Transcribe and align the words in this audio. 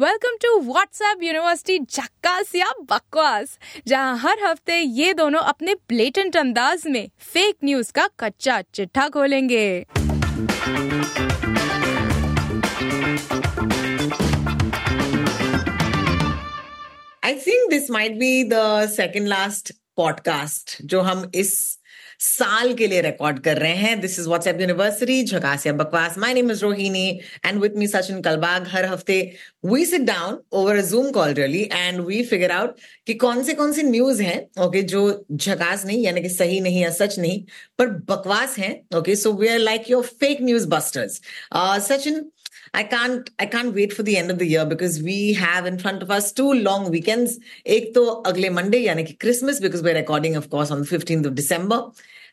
Welcome 0.00 0.36
to 0.42 0.58
WhatsApp 0.60 1.22
university 1.22 1.78
झक्कास 1.78 2.54
या 2.54 2.66
बकवास, 2.90 3.58
जहाँ 3.86 4.16
हर 4.18 4.42
हफ़्ते 4.44 4.78
ये 4.78 5.14
दोनों 5.14 5.40
अपने 5.40 5.74
ब्लेटेंट 5.74 6.36
अंदाज 6.36 6.82
में 6.86 7.08
फेक 7.32 7.56
न्यूज़ 7.64 7.92
का 7.92 8.08
कच्चा 8.20 8.60
चिट्ठा 8.74 9.08
खोलेंगे। 9.08 9.86
I 17.24 17.34
think 17.34 17.70
this 17.70 17.90
might 17.90 18.12
be 18.12 18.44
the 18.44 18.88
second 18.90 19.28
last 19.28 19.72
podcast 19.96 20.76
जो 20.82 21.00
हम 21.00 21.30
इस 21.34 21.75
साल 22.20 22.72
के 22.74 22.86
लिए 22.86 23.00
रिकॉर्ड 23.02 23.38
कर 23.38 23.58
रहे 23.58 23.74
हैं। 23.76 24.00
दिस 24.00 24.18
इज़ 24.18 24.28
व्हाट्सएप 24.28 24.60
यूनिवर्सिटी 24.60 25.22
झकासिया 25.24 25.74
बकवास 25.74 26.18
my 26.18 26.34
name 26.34 26.50
is 26.50 26.62
Rohini 26.62 27.08
and 27.46 27.60
with 27.62 27.76
me 27.76 27.86
Sachin 27.86 28.20
Kalbag 28.22 28.66
हर 28.68 28.84
हफ़्ते 28.84 29.20
we 29.66 29.84
sit 29.86 30.00
down 30.02 30.38
over 30.52 30.76
a 30.76 30.82
zoom 30.90 31.10
call 31.10 31.32
really 31.34 31.62
and 31.72 32.00
we 32.00 32.22
figure 32.24 32.50
out 32.50 32.76
कि 33.06 33.14
कौन 33.14 33.42
से 33.42 33.54
कौन 33.54 33.72
से 33.72 33.82
न्यूज़ 33.82 34.22
हैं 34.22 34.38
ओके 34.38 34.78
okay, 34.78 34.90
जो 34.90 35.26
झकास 35.32 35.84
नहीं 35.86 36.04
यानी 36.04 36.22
कि 36.22 36.28
सही 36.28 36.60
नहीं 36.60 36.82
या 36.82 36.90
सच 36.90 37.18
नहीं 37.18 37.42
पर 37.78 37.88
बकवास 38.10 38.58
हैं 38.58 38.74
okay 38.98 39.16
so 39.16 39.32
we 39.32 39.48
are 39.48 39.58
like 39.58 39.90
your 39.90 40.04
fake 40.20 40.42
news 40.42 40.68
busters 40.68 41.20
Sachin 41.88 42.24
I 42.75 42.83
can't 42.83 43.29
I 43.39 43.45
can't 43.45 43.73
wait 43.73 43.93
for 43.93 44.03
the 44.03 44.17
end 44.17 44.31
of 44.31 44.39
the 44.39 44.45
year 44.45 44.65
because 44.65 45.01
we 45.01 45.33
have 45.33 45.65
in 45.65 45.77
front 45.79 46.03
of 46.03 46.11
us 46.11 46.31
two 46.31 46.53
long 46.53 46.89
weekends. 46.89 47.37
एक 47.67 47.93
तो 47.95 48.05
अगले 48.31 48.49
Monday 48.53 48.85
यानी 48.85 49.03
कि 49.03 49.19
Christmas 49.19 49.59
because 49.59 49.83
we're 49.83 49.95
recording 49.95 50.35
of 50.35 50.49
course 50.49 50.71
on 50.71 50.81
the 50.81 50.87
15th 50.87 51.25
of 51.25 51.35
December. 51.35 51.83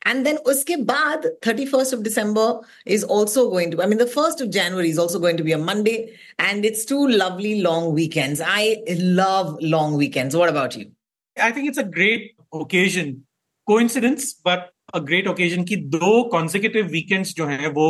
And 0.04 0.24
then 0.24 0.38
uske 0.46 0.74
baad, 0.86 1.26
31st 1.42 1.92
of 1.92 2.02
December 2.02 2.60
is 2.86 3.02
also 3.02 3.50
going 3.50 3.72
to, 3.72 3.82
I 3.82 3.86
mean, 3.86 3.98
the 3.98 4.06
1st 4.06 4.40
of 4.40 4.50
January 4.50 4.90
is 4.90 4.98
also 4.98 5.18
going 5.18 5.36
to 5.36 5.42
be 5.42 5.52
a 5.52 5.58
Monday. 5.58 6.16
And 6.38 6.64
it's 6.64 6.84
two 6.84 7.08
lovely 7.08 7.60
long 7.60 7.94
weekends. 7.94 8.40
I 8.40 8.76
love 9.00 9.56
long 9.60 9.96
weekends. 9.96 10.36
What 10.36 10.48
about 10.48 10.76
you? 10.76 10.92
I 11.36 11.50
think 11.52 11.68
it's 11.68 11.78
a 11.78 11.84
great 11.84 12.36
occasion. 12.52 13.24
Coincidence, 13.66 14.32
but 14.32 14.70
a 14.94 15.00
great 15.00 15.26
occasion 15.26 15.64
कि 15.64 15.76
दो 15.90 16.30
consecutive 16.30 16.90
weekends 16.90 17.34
जो 17.34 17.46
हैं 17.46 17.68
वो 17.74 17.88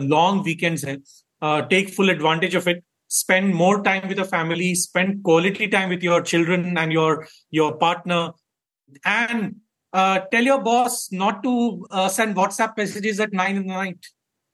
long 0.00 0.42
weekends 0.42 0.84
हैं 0.84 0.98
uh, 1.42 1.62
take 1.62 1.88
full 1.88 2.10
advantage 2.10 2.54
of 2.54 2.68
it 2.68 2.84
spend 3.08 3.54
more 3.54 3.82
time 3.82 4.06
with 4.08 4.16
the 4.16 4.24
family 4.24 4.74
spend 4.74 5.22
quality 5.24 5.66
time 5.68 5.88
with 5.88 6.02
your 6.02 6.20
children 6.22 6.78
and 6.78 6.92
your 6.92 7.26
your 7.50 7.76
partner 7.76 8.30
and 9.04 9.56
uh, 9.92 10.20
tell 10.32 10.44
your 10.44 10.62
boss 10.62 11.10
not 11.10 11.42
to 11.42 11.86
uh, 11.90 12.08
send 12.08 12.36
whatsapp 12.36 12.76
messages 12.76 13.18
at 13.18 13.32
9 13.32 13.56
in 13.56 13.66
the 13.66 13.72
night 13.72 14.06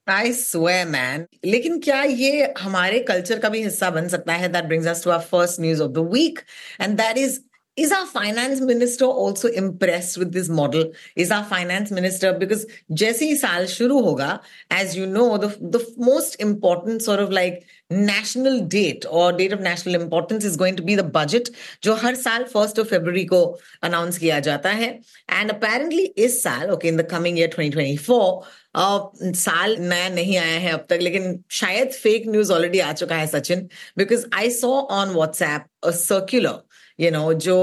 I 0.09 0.31
swear, 0.31 0.85
man. 0.85 1.27
लेकिन 1.45 1.79
क्या 1.83 2.01
ये 2.03 2.53
हमारे 2.57 2.99
culture 3.07 3.39
का 3.39 3.49
भी 3.49 3.61
हिस्सा 3.63 3.89
बन 3.91 4.07
सकता 4.07 4.33
है 4.33 4.51
That 4.53 4.69
brings 4.69 4.85
us 4.87 5.01
to 5.01 5.11
our 5.11 5.21
first 5.21 5.59
news 5.59 5.81
of 5.81 5.93
the 5.93 6.01
week, 6.01 6.43
and 6.79 6.97
that 6.97 7.17
is 7.17 7.41
is 7.77 7.91
our 7.91 8.07
finance 8.07 8.59
minister 8.59 9.05
also 9.05 9.49
impressed 9.49 10.17
with 10.17 10.33
this 10.33 10.49
model? 10.49 10.91
Is 11.15 11.29
our 11.29 11.43
finance 11.43 11.91
minister 11.91 12.33
because 12.33 12.65
Jesse 12.91 13.35
Sal 13.35 13.63
Shuru 13.63 14.01
Hoga, 14.03 14.41
as 14.71 14.97
you 14.97 15.05
know, 15.05 15.37
the, 15.37 15.49
the 15.61 15.85
most 15.95 16.41
important 16.41 17.03
sort 17.03 17.19
of 17.19 17.29
like 17.29 17.65
national 17.91 18.65
date 18.65 19.05
or 19.09 19.31
date 19.31 19.53
of 19.53 19.61
national 19.61 20.01
importance 20.01 20.43
is 20.43 20.57
going 20.57 20.75
to 20.75 20.81
be 20.81 20.95
the 20.95 21.03
budget, 21.03 21.51
जो 21.83 21.95
हर 21.95 22.15
साल 22.15 22.51
first 22.51 22.79
of 22.79 22.89
February 22.89 23.27
को 23.27 23.59
announce 23.83 24.17
किया 24.17 24.39
जाता 24.39 24.69
है. 24.69 24.99
And 25.29 25.51
apparently 25.51 26.11
इस 26.17 26.41
साल, 26.43 26.71
okay, 26.71 26.87
in 26.87 26.97
the 26.97 27.03
coming 27.03 27.37
year 27.37 27.47
2024, 27.47 28.43
uh, 28.73 28.99
साल 29.35 29.75
नया 29.79 30.09
नहीं 30.09 30.37
आया 30.37 30.59
है 30.59 30.71
अब 30.71 30.85
तक 30.89 30.99
लेकिन 31.01 31.43
शायद 31.61 31.91
फेक 31.91 32.27
न्यूज 32.27 32.51
ऑलरेडी 32.51 32.79
आ 32.79 32.91
चुका 32.93 33.15
है 33.15 33.27
Sachin 33.27 33.67
because 33.97 34.25
I 34.33 34.49
saw 34.51 34.69
on 34.99 35.13
WhatsApp 35.13 35.65
a 35.83 35.91
circular 35.91 36.61
you 37.02 37.10
know 37.10 37.32
जो 37.46 37.56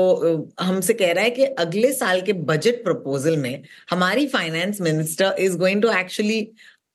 हमसे 0.60 0.94
कह 0.94 1.12
रहा 1.12 1.24
है 1.24 1.30
कि 1.30 1.46
अगले 1.66 1.94
साल 1.94 2.22
के 2.22 2.34
बजट 2.52 2.84
प्रपोजल 2.84 3.38
में 3.38 3.64
हमारी 3.92 4.28
finance 4.28 4.82
minister 4.82 5.36
is 5.40 5.58
going 5.58 5.82
to 5.82 5.92
actually 6.00 6.42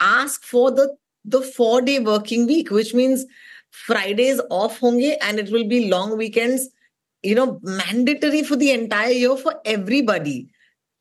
ask 0.00 0.44
for 0.53 0.71
the 0.71 0.88
the 1.27 1.43
four 1.56 1.83
day 1.83 1.99
working 2.12 2.47
week 2.49 2.72
which 2.72 2.94
means 2.94 3.27
Fridays 3.87 4.38
off 4.62 4.78
होंगे 4.83 5.12
and 5.12 5.38
it 5.41 5.50
will 5.53 5.65
be 5.69 5.84
long 5.88 6.19
weekends 6.19 6.69
you 7.25 7.34
know 7.37 7.59
mandatory 7.77 8.43
for 8.44 8.56
the 8.56 8.71
entire 8.71 9.12
year 9.12 9.37
for 9.37 9.53
everybody. 9.65 10.49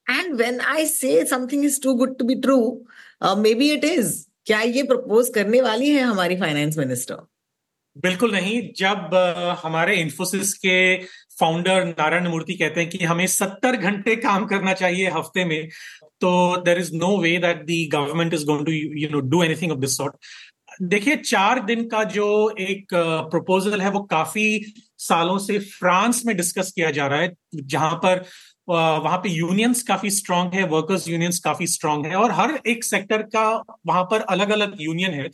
And 0.08 0.40
when 0.40 0.62
i 0.74 0.86
say 0.86 1.26
something 1.26 1.64
is 1.64 1.80
too 1.80 1.96
good 1.98 2.14
to 2.20 2.26
be 2.30 2.40
true 2.46 2.86
uh, 3.22 3.36
maybe 3.36 3.72
it 3.72 3.84
is. 3.90 4.14
क्या 4.46 4.60
ये 4.62 4.84
propose 4.84 5.30
करने 5.36 5.62
वाली 5.62 5.90
है 5.90 6.02
हमारी 6.02 6.36
finance 6.40 6.78
minister 6.78 7.16
बिल्कुल 7.96 8.32
नहीं। 8.32 8.62
जब 8.78 9.16
हमारे 9.64 9.96
इन्फोसिस 9.96 10.54
के 10.66 10.78
फाउंडर 11.40 11.86
नारायण 11.88 12.28
मूर्ति 12.28 12.54
कहते 12.54 12.82
हैं 12.82 12.90
कि 12.90 13.04
हमें 13.06 13.26
सत्तर 13.28 13.76
घंटे 13.76 14.16
काम 14.16 14.46
करना 14.46 14.74
चाहिए 14.74 15.10
हफ़्ते 15.10 15.46
में 15.46 15.68
तो 16.22 16.32
there 16.64 16.80
is 16.80 16.96
no 16.96 17.18
way 17.18 17.38
that 17.38 17.64
the 17.66 17.86
government 17.94 18.34
is 18.34 18.46
going 18.46 18.66
to 18.66 18.72
you 18.72 19.10
know 19.12 19.20
do 19.30 19.44
anything 19.44 19.72
of 19.72 19.80
this 19.80 19.98
sort 19.98 20.16
देखिए, 20.82 21.16
चार 21.16 21.60
दिन 21.66 21.88
का 21.88 22.04
जो 22.04 22.28
एक 22.60 22.94
प्रपोजल 23.32 23.82
है, 23.82 23.90
वो 23.90 24.00
काफ़ी 24.04 24.74
सालों 25.00 25.38
से 25.38 25.58
फ्रांस 25.60 26.22
में 26.26 26.36
डिस्कस 26.38 26.72
किया 26.76 26.90
जा 26.92 27.08
रहा 27.08 27.20
है, 27.20 27.32
जहाँ 27.56 27.96
पर 27.96 28.24
वहाँ 28.70 29.18
पे 29.18 29.30
यूनियंस 29.30 29.84
काफ़ी 29.84 30.10
स्ट्रांग 30.10 30.54
है 30.54 30.64
वर्कर्स 30.68 31.08
यूनियंस 31.08 31.40
काफ़ी 31.40 31.68
स्ट्रांग 31.68 32.06
है 32.06 32.16
और 32.16 32.32
हर 32.32 32.60
एक 32.68 32.84
सेक्टर 32.84 33.22
का 33.22 33.64
वहाँ 33.86 34.04
पर 34.04 34.22
अलग 34.22 34.50
अलग 34.50 34.78
यूनियन 34.82 35.12
है 35.12 35.30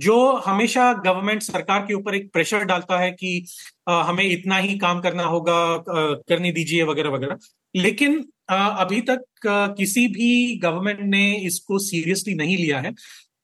जो 0.00 0.36
हमेशा 0.36 0.92
गवर्नमेंट 0.92 1.42
सरकार 1.42 1.80
के 1.80 1.94
ऊपर 1.94 2.14
एक 2.14 2.32
प्रेशर 2.32 2.64
डालता 2.64 2.98
है 2.98 3.10
कि 3.10 3.46
आ, 3.88 4.02
हमें 4.02 4.24
इतना 4.24 4.56
ही 4.58 4.78
काम 4.78 5.00
करना 5.00 5.22
होगा 5.22 5.84
करने 6.28 6.52
दीजिए 6.52 6.82
वगैरह 6.82 7.10
वगैरह। 7.10 7.36
लेकिन 7.76 8.24
आ, 8.50 8.66
अभी 8.66 9.00
तक 9.00 9.46
आ, 9.46 9.66
किसी 9.66 10.08
भी 10.08 10.56
गवर्नमेंट 10.56 11.00
ने 11.00 11.36
इसको 11.36 11.78
सीरियसली 11.78 12.34
नहीं 12.34 12.56
लिया 12.56 12.80
है 12.80 12.94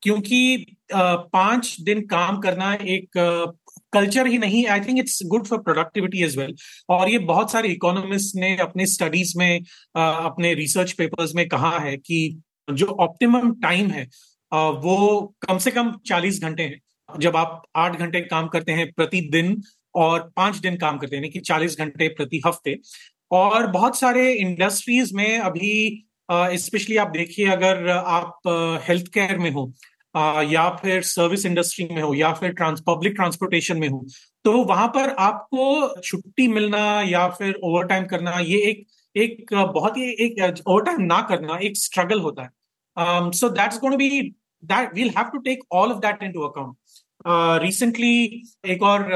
क्योंकि 0.02 0.66
पाँच 0.94 1.76
दिन 1.80 2.06
काम 2.06 2.38
करना 2.38 2.74
एक 2.74 3.18
कल्चर 3.92 4.26
ही 4.26 4.38
नहीं 4.38 4.66
I 4.66 4.80
think 4.80 4.98
it's 4.98 5.22
good 5.26 5.46
for 5.46 5.58
productivity 5.58 6.22
as 6.24 6.36
well 6.38 6.54
और 6.90 7.08
ये 7.10 7.18
बहुत 7.26 7.52
सारे 7.52 7.68
इकोनॉमिस्ट 7.68 8.36
ने 8.36 8.56
अपने 8.58 8.86
स्टडीज़ 8.86 9.32
में 9.38 9.60
अपने 9.94 10.54
रिसर्च 10.54 10.92
पेपर्स 10.92 11.34
में 11.34 11.46
कहा 11.48 11.78
है 11.78 11.96
कि 11.96 12.42
जो 12.68 12.86
ऑप्टिमम 13.00 13.52
टाइम 13.62 13.90
है 13.90 14.06
वो 14.52 15.34
कम 15.42 15.58
से 15.58 15.70
कम 15.70 15.92
चालीस 16.06 16.40
घंटे 16.42 16.62
है। 16.62 16.78
जब 17.08 17.36
आप 17.36 17.62
आठ 17.76 17.98
घंटे 17.98 18.20
काम 18.22 18.48
करते 18.48 18.72
हैं 18.72 18.90
प्रतिदिन 18.92 19.62
और 19.94 20.20
पाँच 20.36 20.56
दिन 20.56 20.76
काम 20.76 20.98
करते 20.98 21.16
हैं 21.16 21.30
कि 21.30 21.40
चालीस 21.40 21.76
घंटे 21.78 22.08
प्रति 22.08 22.40
हफ़्ते। 22.46 22.76
और 23.30 23.66
बहुत 23.66 23.98
सारे 23.98 24.32
इंडस्ट्रीज़ 24.34 25.14
में 25.16 25.38
अभी 25.38 26.04
स्पेशली 26.32 26.96
आप 26.96 27.08
देखिए, 27.08 27.46
अगर 27.48 27.88
आप 27.88 28.80
हेल्थ 28.88 29.06
केयर 29.14 29.38
में 29.38 29.50
हो 29.50 29.72
या 30.52 30.68
फिर 30.70 31.02
सर्विस 31.02 31.46
इंडस्ट्री 31.46 31.88
में 31.92 32.02
हो 32.02 32.14
या 32.14 32.32
फिर 32.32 32.52
ट्रांस 32.52 32.80
पब्लिक 32.86 33.12
ट्रांसपोर्टेशन 33.12 33.78
में 33.78 33.88
हो 33.88 34.06
तो 34.44 34.52
वहाँ 34.52 34.88
पर 34.88 35.10
आपको 35.10 36.00
छुट्टी 36.00 36.48
मिलना 36.48 37.02
या 37.02 37.28
फिर 37.28 37.60
ओवर 37.64 37.86
टाइम 37.86 38.06
करना 38.06 38.38
ये 38.38 38.58
एक 38.58 38.86
एक 39.16 39.54
बहुत 39.54 39.96
ही 39.96 40.02
एक 40.02 40.62
ओवर 40.66 40.82
टाइम 40.82 41.02
ना 41.02 41.20
करना 41.20 41.58
एक 41.58 41.76
स्ट्रगल 41.76 42.20
होता 42.20 42.42
है। 42.42 42.50
So 43.32 43.48
that's 43.48 43.78
going 43.78 43.96
be 43.96 44.20
that 44.64 44.94
will 44.94 45.10
have 45.10 45.24
to 45.24 45.38
take 45.38 45.58
all 45.72 45.92
of 45.92 45.98
that 45.98 46.22
into 46.22 46.40
account 46.40 46.76
recently 47.62 48.42
एक 48.66 48.82
और 48.82 49.08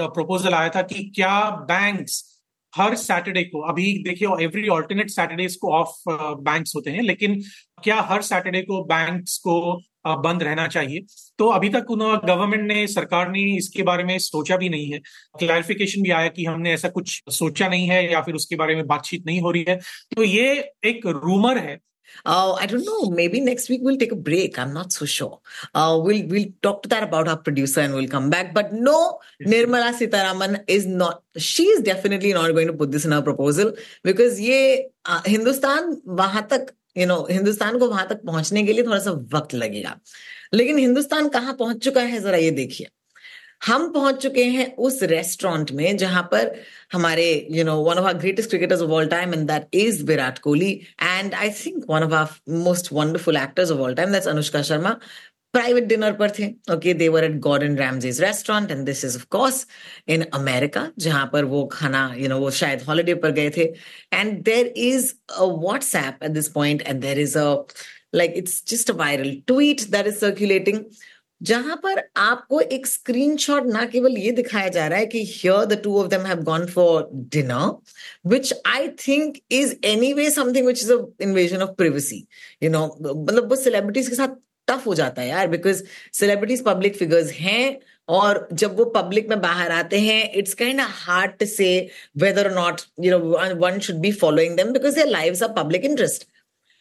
प्रपोजल 0.00 0.48
uh, 0.48 0.54
आया 0.54 0.68
था 0.68 0.82
कि 0.82 1.12
क्या 1.14 1.50
बैंक्स 1.50 2.36
हर 2.76 2.94
सैटरडे 2.96 3.42
को 3.42 3.60
अभी 3.60 4.02
देखिए 4.02 4.28
एवरी 4.44 4.68
ऑल्टरनेट 4.68 5.10
सैटरडे 5.10 5.46
को 5.46 5.72
ऑफ़ 5.72 6.02
बैंक्स 6.42 6.76
होते 6.76 6.90
हैं 6.90 7.02
लेकिन 7.02 7.42
क्या 7.84 8.00
हर 8.00 8.22
सैटरडे 8.22 8.62
को 8.62 8.84
बैंक्स 8.84 9.38
को 9.38 9.80
बंद 10.14 10.42
रहना 10.42 10.66
चाहिए 10.68 11.04
तो 11.38 11.48
अभी 11.48 11.68
तक 11.68 11.90
उन्होंने 11.90 12.34
गवर्नमेंट 12.34 12.68
ने 12.68 12.86
सरकार 12.86 13.30
ने 13.30 13.42
इसके 13.56 13.82
बारे 13.82 14.04
में 14.04 14.18
सोचा 14.18 14.56
भी 14.56 14.68
नहीं 14.68 14.92
है 14.92 14.98
क्लैरिफिकेशन 15.38 16.02
भी 16.02 16.10
आया 16.10 16.28
कि 16.28 16.44
हमने 16.44 16.72
ऐसा 16.72 16.88
कुछ 16.88 17.22
सोचा 17.30 17.68
नहीं 17.68 17.88
है 17.88 18.12
या 18.12 18.20
फिर 18.20 18.34
उसके 18.34 18.56
बारे 18.56 18.74
में 18.74 18.86
बातचीत 18.86 19.26
नहीं 19.26 19.40
हो 19.40 19.50
रही 19.50 19.64
है 19.68 19.76
तो 20.16 20.22
ये 20.22 20.72
एक 20.84 21.06
रूमर 21.06 21.58
है 21.58 21.78
Uh, 22.24 22.52
I 22.54 22.66
don't 22.66 22.84
know. 22.84 23.10
Maybe 23.10 23.40
next 23.40 23.68
week 23.68 23.80
we'll 23.82 23.96
take 23.96 24.12
a 24.12 24.16
break. 24.16 24.58
I'm 24.58 24.72
not 24.72 24.92
so 24.92 25.04
sure. 25.04 25.40
Uh, 25.74 26.00
we'll 26.02 26.26
we'll 26.26 26.48
talk 26.62 26.82
to 26.82 26.88
that 26.88 27.02
about 27.02 27.28
our 27.28 27.36
producer 27.36 27.80
and 27.80 27.94
we'll 27.94 28.08
come 28.08 28.30
back. 28.30 28.54
But 28.54 28.72
no, 28.72 29.18
yes. 29.40 29.50
Nirmala 29.50 29.92
Sitaraman 29.92 30.64
is 30.66 30.86
not. 30.86 31.22
She 31.36 31.64
is 31.64 31.82
definitely 31.82 32.32
not 32.32 32.52
going 32.52 32.68
to 32.68 32.72
put 32.72 32.92
this 32.92 33.04
in 33.04 33.12
her 33.12 33.22
proposal 33.22 33.72
because 34.02 34.40
ये 34.40 34.84
uh, 35.04 35.22
Hindustan 35.26 36.00
वहाँ 36.06 36.46
तक 36.50 36.74
you 36.96 37.06
know 37.06 37.26
Hindustan 37.30 37.78
को 37.78 37.88
वहाँ 37.88 38.06
तक 38.08 38.22
पहुँचने 38.26 38.62
के 38.66 38.72
लिए 38.72 38.84
थोड़ा 38.86 38.98
सा 38.98 39.10
वक्त 39.34 39.54
लगेगा। 39.54 39.96
लेकिन 40.54 40.78
हिंदुस्तान 40.78 41.28
कहाँ 41.28 41.54
पहुँच 41.58 41.84
चुका 41.84 42.00
है, 42.02 42.20
जरा 42.20 42.36
ये 42.36 42.50
देखिए। 42.50 42.88
हम 43.66 43.88
पहुँच 43.92 44.16
चुके 44.22 44.44
हैं 44.44 44.74
उस 44.86 45.02
रेस्टोरेंट 45.02 45.70
में 45.72 45.96
जहाँ 45.96 46.22
पर 46.32 46.54
हमारे 46.92 47.24
you 47.50 47.64
know 47.64 47.76
one 47.82 47.98
of 47.98 48.06
our 48.06 48.14
greatest 48.18 48.50
cricketers 48.50 48.80
of 48.82 48.90
all 48.90 49.06
time 49.08 49.34
and 49.34 49.46
that 49.48 49.74
is 49.74 50.02
Virat 50.06 50.38
Kohli 50.38 50.70
and 51.02 51.34
I 51.34 51.50
think 51.64 51.84
one 51.90 52.02
of 52.02 52.14
our 52.14 52.26
most 52.64 52.92
wonderful 52.92 53.36
actors 53.36 53.70
of 53.70 53.80
all 53.80 53.94
time 53.94 54.12
that's 54.12 54.28
Anushka 54.28 54.62
Sharma 54.62 54.96
private 55.54 55.84
dinner 55.84 56.12
पर 56.12 56.30
थे। 56.38 56.46
Okay 56.74 56.94
they 56.94 57.08
were 57.08 57.24
at 57.24 57.38
Gordon 57.40 57.76
Ramsay's 57.78 58.20
restaurant 58.22 58.70
and 58.70 58.84
this 58.86 59.04
is 59.04 59.16
of 59.16 59.26
course 59.30 59.66
in 60.08 60.22
America 60.34 60.86
जहाँ 60.98 61.28
पर 61.32 61.44
वो 61.54 61.64
खाना 61.72 62.12
you 62.18 62.28
know 62.28 62.38
वो 62.38 62.50
शायद 62.60 62.82
holiday 62.88 63.14
पर 63.24 63.30
गए 63.32 63.50
थे। 63.56 63.72
And 64.14 64.42
there 64.44 64.72
is 64.86 65.12
a 65.30 65.44
WhatsApp 65.44 66.24
at 66.24 66.30
this 66.30 66.48
point 66.52 66.82
and 66.82 67.00
there 67.00 67.18
is 67.18 67.38
a 67.38 67.54
like, 68.14 68.36
it's 68.36 68.60
just 68.62 68.88
a 68.88 68.94
viral 68.94 69.30
tweet 69.46 69.82
that 69.92 70.06
is 70.06 70.18
circulating, 70.20 70.78
जहाँ 71.40 71.74
पर 71.76 72.00
आपको 72.16 72.60
एक 72.60 72.86
स्क्रीनशॉट 72.86 73.66
ना 73.66 73.84
केवल 73.86 74.16
ये 74.18 74.30
दिखाया 74.32 74.68
जा 74.68 74.86
रहा 74.86 74.98
है 74.98 75.06
कि 75.06 75.24
here 75.24 75.64
the 75.64 75.80
two 75.84 75.98
of 76.00 76.08
them 76.08 76.24
have 76.26 76.42
gone 76.42 76.64
for 76.66 77.08
dinner 77.34 78.30
which 78.30 78.52
I 78.66 78.88
think 79.06 79.36
is 79.52 79.74
anyway 80.12 80.30
something 80.30 80.66
which 80.66 80.82
is 80.82 80.92
a 80.92 80.98
invasion 81.22 81.62
of 81.62 81.70
privacy 81.78 82.24
you 82.62 82.70
know 82.70 82.86
मतलब 83.00 83.48
वो 83.50 83.56
सेलिब्रिटीज 83.56 84.08
के 84.08 84.14
साथ 84.14 84.36
टफ 84.68 84.86
हो 84.86 84.94
जाता 84.94 85.22
है 85.22 85.28
यार 85.28 85.48
बिकॉज़ 85.48 85.82
सेलिब्रिटीज 86.12 86.64
पब्लिक 86.64 86.96
फिगर्स 86.96 87.30
हैं, 87.32 87.78
और 88.08 88.48
जब 88.52 88.76
वो 88.76 88.84
पब्लिक 88.96 89.28
में 89.28 89.40
बाहर 89.40 89.70
आते 89.72 89.98
हैं 90.00 90.32
it's 90.32 90.54
kind 90.54 90.80
of 90.80 90.90
hard 91.06 91.32
to 91.38 91.46
say 91.46 91.68
whether 92.18 92.50
not 92.54 92.80
you 93.04 93.18
know 93.18 93.54
one 93.64 93.78
should 93.86 93.96
be 94.00 94.12
following 94.12 94.56
them 94.56 94.72
because 94.72 94.94
their 94.94 95.08
lives 95.08 95.42
are 95.42 95.52
public 95.52 95.84
interest 95.84 96.28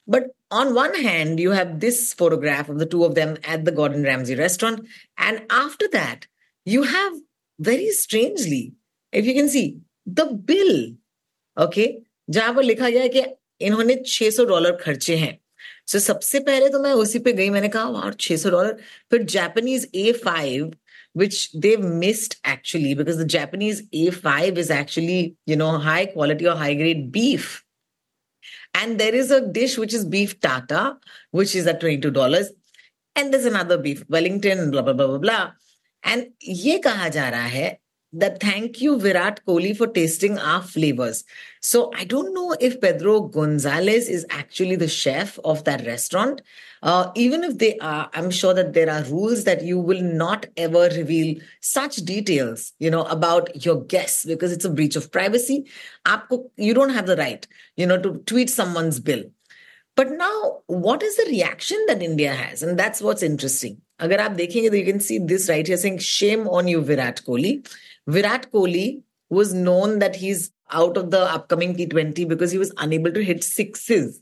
but 0.08 0.30
on 0.54 0.68
one 0.74 0.96
hand 1.06 1.40
you 1.40 1.52
have 1.52 1.72
this 1.80 2.14
photograph 2.18 2.70
of 2.70 2.78
the 2.78 2.90
two 2.92 3.04
of 3.06 3.14
them 3.14 3.32
at 3.54 3.60
the 3.60 3.74
Gordon 3.74 4.06
Ramsay 4.06 4.34
restaurant 4.36 4.86
and 5.22 5.40
after 5.52 5.88
that 5.88 6.26
you 6.68 6.84
have 6.84 7.22
very 7.60 7.92
strangely 7.92 8.62
if 9.14 9.26
you 9.26 9.34
can 9.34 9.48
see 9.48 9.66
the 10.10 10.30
bill 10.48 10.76
okay 11.58 11.94
जहाँ 12.30 12.54
पर 12.54 12.64
लिखा 12.64 12.90
गया 12.90 13.02
है 13.02 13.10
कि 13.10 13.24
इन्होंने 13.62 13.96
600 14.08 14.46
dollar 14.48 14.72
खर्चे 14.76 15.16
हैं। 15.16 15.38
सो 15.88 15.98
so, 15.98 16.04
सबसे 16.06 16.40
पहले 16.40 16.70
तो 16.70 16.80
मैं 16.80 16.92
उसी 16.94 17.20
पे 17.20 17.34
गई 17.34 17.50
मैंने 17.50 17.70
कहा 17.70 17.84
और 17.84 18.14
छह 18.14 18.38
सौ 18.38 18.50
डॉलर 18.50 18.78
फिर 19.12 19.24
Japanese 19.24 19.90
A 19.96 20.12
five 20.26 20.72
which 21.18 21.50
they 21.56 21.76
missed 21.78 22.34
actually 22.50 22.96
because 22.96 23.24
Japanese 23.26 23.88
A 23.94 24.10
five 24.24 24.60
is 24.60 24.72
actually 24.74 25.20
you 25.50 25.56
know 25.58 25.70
high 25.80 26.06
quality 26.06 26.46
और 26.46 26.58
high 26.58 26.76
grade 26.76 27.10
beef 27.12 27.62
and 28.78 28.98
there 28.98 29.16
is 29.16 29.34
a 29.34 29.40
dish 29.52 29.78
which 29.80 29.94
is 29.94 30.08
beef 30.08 30.36
Tata 30.42 30.84
which 31.36 31.56
is 31.56 31.70
a 31.70 31.74
twenty 31.74 32.02
two 32.02 32.10
dollar 32.10 32.50
and 33.16 33.32
this 33.32 33.46
another 33.48 33.78
beef 33.78 34.04
Wellington 34.12 34.70
blah 34.72 34.82
blah 34.82 34.94
blah 34.94 35.18
blah 35.18 35.40
and 36.04 36.26
ये 36.44 36.78
कहा 36.78 37.08
जा 37.10 37.30
रहा 37.30 37.46
है 37.50 37.78
that 38.18 38.40
thank 38.40 38.82
you 38.82 39.00
Virat 39.00 39.42
Kohli 39.46 39.76
for 39.76 39.88
tasting 39.88 40.38
our 40.40 40.62
flavors. 40.62 41.24
So 41.60 41.92
I 41.96 42.06
don't 42.06 42.34
know 42.34 42.56
if 42.60 42.80
Pedro 42.80 43.22
Gonzalez 43.22 44.08
is 44.08 44.26
actually 44.30 44.76
the 44.76 44.88
chef 44.88 45.38
of 45.44 45.64
that 45.66 45.86
restaurant. 45.86 46.42
Uh, 46.82 47.12
even 47.16 47.44
if 47.44 47.58
they 47.58 47.78
are, 47.80 48.10
I'm 48.14 48.30
sure 48.32 48.54
that 48.54 48.74
there 48.74 48.90
are 48.90 49.04
rules 49.04 49.44
that 49.44 49.64
you 49.64 49.80
will 49.80 50.02
not 50.02 50.46
ever 50.56 50.90
reveal 50.96 51.42
such 51.60 51.98
details, 51.98 52.74
you 52.80 52.90
know, 52.90 53.04
about 53.04 53.66
your 53.66 53.84
guests 53.84 54.26
because 54.26 54.52
it's 54.52 54.66
a 54.66 54.70
breach 54.70 54.96
of 54.96 55.12
privacy. 55.12 55.66
Aapko, 56.06 56.50
you 56.56 56.74
don't 56.74 56.92
have 56.92 57.08
the 57.08 57.18
right, 57.18 57.46
you 57.76 57.86
know, 57.86 58.00
to 58.00 58.20
tweet 58.26 58.50
someone's 58.50 59.00
bill. 59.00 59.24
But 59.96 60.12
now, 60.12 60.60
what 60.68 61.02
is 61.04 61.18
the 61.18 61.26
reaction 61.30 61.84
that 61.88 62.04
India 62.04 62.34
has? 62.34 62.62
And 62.62 62.78
that's 62.78 63.02
what's 63.02 63.24
interesting. 63.24 63.82
अगर 64.01 64.21
आप 64.21 64.31
देखेंगे 64.33 64.69
तो 64.71 64.77
you 64.77 64.87
can 64.91 65.01
see 65.07 65.19
this 65.33 65.49
right 65.49 65.67
here 65.67 65.81
saying 65.85 65.99
shame 65.99 66.47
on 66.59 66.69
you 66.73 66.83
Virat 66.91 67.23
Kohli 67.27 67.53
Virat 68.07 68.51
Kohli 68.53 69.03
was 69.29 69.53
known 69.55 69.99
that 70.01 70.17
he's 70.17 70.51
out 70.73 70.97
of 70.97 71.11
the 71.11 71.21
upcoming 71.21 71.75
T20 71.75 72.29
because 72.29 72.51
he 72.51 72.59
was 72.59 72.73
unable 72.79 73.13
to 73.13 73.25
hit 73.25 73.45
sixes. 73.45 74.21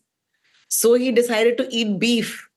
So 0.68 0.94
he 0.94 1.12
decided 1.12 1.56
to 1.58 1.68
eat 1.70 1.98
beef. 1.98 2.48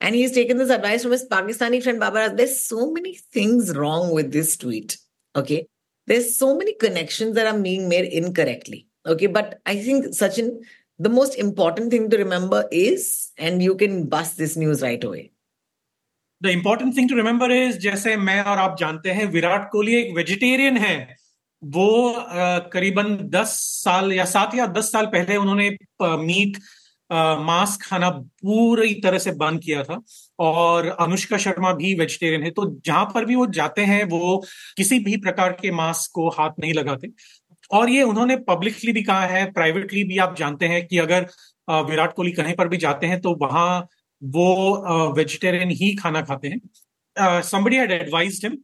And 0.00 0.14
he's 0.14 0.32
taken 0.32 0.58
this 0.58 0.70
advice 0.70 1.02
from 1.02 1.12
his 1.12 1.26
Pakistani 1.26 1.82
friend 1.82 2.00
Babar. 2.00 2.30
There's 2.30 2.62
so 2.62 2.90
many 2.90 3.14
things 3.14 3.74
wrong 3.76 4.12
with 4.12 4.32
this 4.32 4.56
tweet. 4.56 4.98
Okay. 5.36 5.66
There's 6.06 6.36
so 6.36 6.56
many 6.56 6.74
connections 6.74 7.34
that 7.36 7.46
are 7.46 7.58
being 7.58 7.88
made 7.88 8.12
incorrectly. 8.12 8.86
Okay. 9.06 9.28
But 9.28 9.60
I 9.64 9.76
think, 9.76 10.06
Sachin, 10.06 10.58
the 10.98 11.08
most 11.08 11.36
important 11.36 11.90
thing 11.90 12.10
to 12.10 12.18
remember 12.18 12.66
is, 12.70 13.32
and 13.38 13.62
you 13.62 13.76
can 13.76 14.06
bust 14.06 14.36
this 14.36 14.56
news 14.56 14.82
right 14.82 15.02
away. 15.02 15.30
the 16.41 16.47
important 16.47 16.95
thing 16.97 17.09
to 17.09 17.15
remember 17.15 17.51
is 17.51 17.77
जैसे 17.79 18.15
मैं 18.17 18.41
और 18.41 18.57
आप 18.57 18.75
जानते 18.79 19.11
हैं, 19.11 19.25
विराट 19.31 19.69
कोहली 19.71 19.95
एक 19.95 20.15
vegetarian 20.15 20.77
है। 20.77 21.15
वो 21.63 22.15
करीबन 22.73 23.15
दस 23.29 23.55
साल 23.83 24.13
या 24.13 24.25
सात 24.25 24.55
या 24.55 24.65
दस 24.67 24.91
साल 24.91 25.05
पहले 25.05 25.35
उन्होंने 25.37 25.69
मीट 26.01 26.57
मांस 27.11 27.77
खाना 27.81 28.09
पूरी 28.09 28.93
तरह 29.03 29.17
से 29.19 29.31
बंद 29.33 29.61
किया 29.63 29.83
था। 29.83 29.99
और 30.39 30.87
अनुष्का 30.99 31.37
शर्मा 31.37 31.71
भी 31.73 31.93
वेजिटेरियन 31.99 32.43
है। 32.43 32.51
तो 32.51 32.65
जहाँ 32.85 33.05
पर 33.13 33.25
भी 33.25 33.35
वो 33.35 33.45
जाते 33.51 33.81
हैं, 33.81 34.03
वो 34.03 34.43
किसी 34.77 34.99
भी 34.99 35.17
प्रकार 35.17 35.51
के 35.61 35.71
मांस 35.71 36.07
को 36.13 36.29
हाथ 36.29 36.59
नहीं 36.59 36.73
लगाते। 36.73 37.09
और 37.71 37.89
ये 37.89 38.03
उन्होंने 38.03 38.35
पब्लिकली 38.47 38.91
भी 38.93 39.03
कहा 39.03 39.25
है 39.27 39.45
प्राइवेटली 39.53 40.03
भी 40.03 40.17
आप 40.17 40.35
जानते 40.37 40.67
हैं 40.67 40.85
कि 40.87 40.97
अगर 40.97 41.27
विराट 41.67 42.13
कोहली 42.13 42.31
कहीं 42.31 42.53
पर 42.55 42.67
भी 42.67 42.77
जाते 42.77 43.07
हैं 43.07 43.19
तो 43.21 43.33
वहाँ 43.41 43.87
वो 44.21 45.13
वेजिटेरियन 45.15 45.69
ही 45.71 45.95
खाना 45.95 46.21
खाते 46.21 46.47
हैं। 46.47 47.41
समबडी 47.43 47.75
हैड 47.75 47.91
एडवाइज्ड 47.91 48.45
हिम 48.45 48.57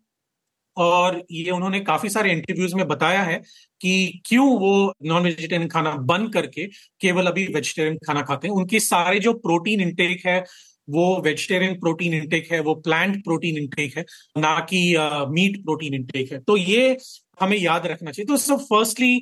और 0.77 1.21
ये 1.31 1.51
उन्होंने 1.51 1.79
काफ़ी 1.79 2.09
सारे 2.09 2.31
इंटरव्यूज़ 2.31 2.75
में 2.75 2.87
बताया 2.87 3.21
है 3.23 3.37
कि 3.81 4.21
क्यों 4.25 4.47
वो 4.59 4.93
नॉन 5.05 5.23
वेजिटेरियन 5.23 5.67
खाना 5.69 5.91
बंद 6.05 6.33
करके 6.33 6.65
केवल 7.01 7.27
अभी 7.27 7.45
वेजिटेरियन 7.47 7.97
खाना 8.07 8.21
खाते 8.21 8.47
हैं। 8.47 8.55
उनकी 8.55 8.79
सारे 8.81 9.19
जो 9.19 9.33
प्रोटीन 9.39 9.81
इंटेक 9.81 10.25
है, 10.25 10.43
वो 10.87 11.21
वेजिटेरियन 11.21 11.79
प्रोटीन 11.79 12.13
इंटेक 12.13 12.51
है, 12.51 12.59
वो 12.59 12.73
प्लांट 12.77 13.23
प्रोटीन 13.23 13.57
इंटेक 13.57 13.97
है, 13.97 14.05
ना 14.37 14.59
कि 14.69 14.81
मीट 15.29 15.63
प्रोटीन 15.63 15.93
इंटेक 15.93 16.31
है। 16.31 16.39
तो 16.39 16.57
ये 16.57 16.97
हमें 17.41 17.57
याद 17.57 17.87
रखना 17.87 18.11
चाहिए। 18.11 18.25
तो 18.27 18.57
firstly 18.57 19.15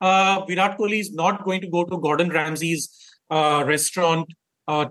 Virat 0.00 0.76
Kohli 0.76 0.98
is 0.98 1.10
not 1.16 1.42
going 1.44 1.62
to 1.62 1.68
go 1.68 1.82
to 1.84 1.96
Gordon 1.98 2.30
Ramsay's 2.32 2.88
restaurant 3.68 4.34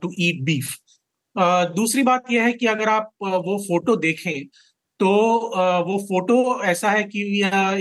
to 0.02 0.14
eat 0.20 0.44
beef 0.44 0.76
दूसरी 1.40 2.04
बात 2.04 2.32
यह 2.32 2.44
है 2.44 2.54
कि 2.54 2.66
अगर 2.66 2.90
आप 2.90 3.12
वो 3.22 3.58
फ़ोटो 3.68 3.96
देखें 3.96 4.46
तो 5.00 5.10
वो 5.88 5.98
फ़ोटो 6.04 6.38
ऐसा 6.66 6.90
है 6.92 7.04
कि 7.06 7.22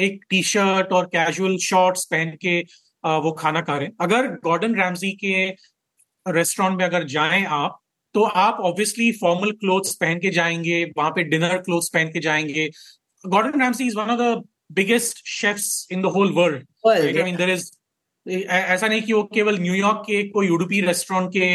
एक 0.06 0.24
टी 0.30 0.42
शर्ट 0.42 0.92
और 0.92 1.06
कैजुअल 1.06 1.56
शॉर्ट्स 1.62 2.04
पहन 2.04 2.30
के 2.40 2.58
वो 3.20 3.32
खाना 3.32 3.60
खा 3.60 3.76
रहे 3.76 3.86
हैं। 3.86 3.94
अगर 4.00 4.26
गॉर्डन 4.44 4.74
रैमजी 4.80 5.10
के 5.24 5.46
रेस्टोरेंट 6.26 6.78
में 6.78 6.84
अगर 6.84 7.04
जाएँ 7.08 7.44
आप 7.44 7.80
तो 8.14 8.22
आप 8.42 8.60
ऑब्वियसली 8.64 9.10
फॉर्मल 9.12 9.50
क्लोथ्स 9.52 9.94
पहन 9.94 10.18
के 10.18 10.30
जाएँगे 10.30 10.84
वहाँ 10.96 11.10
पे 11.10 11.22
डिनर 11.24 11.56
क्लोथ्स 11.58 11.88
पहन 11.94 12.08
के 12.12 12.20
जाएँगे। 12.20 12.68
Gordon 13.24 13.60
Ramsay 13.60 13.86
is 13.86 13.96
one 13.96 14.10
of 14.10 14.20
the 14.20 14.42
biggest 14.74 15.26
chefs 15.28 15.88
in 15.92 16.02
the 16.02 16.06
whole 16.14 16.32
world 16.32 16.90
I 16.90 17.22
mean 17.22 17.36
there 17.36 17.50
is 17.50 17.70
ऐसा 18.26 18.86
नहीं 18.86 19.02
कि 19.02 19.12
वो 19.12 19.22
केवल 19.34 19.58
न्यूयॉर्क 19.60 20.02
के 20.06 20.22
कोई 20.28 20.46
यूरोपी 20.46 20.80
रेस्टोरेंट 20.80 21.30
के 21.30 21.46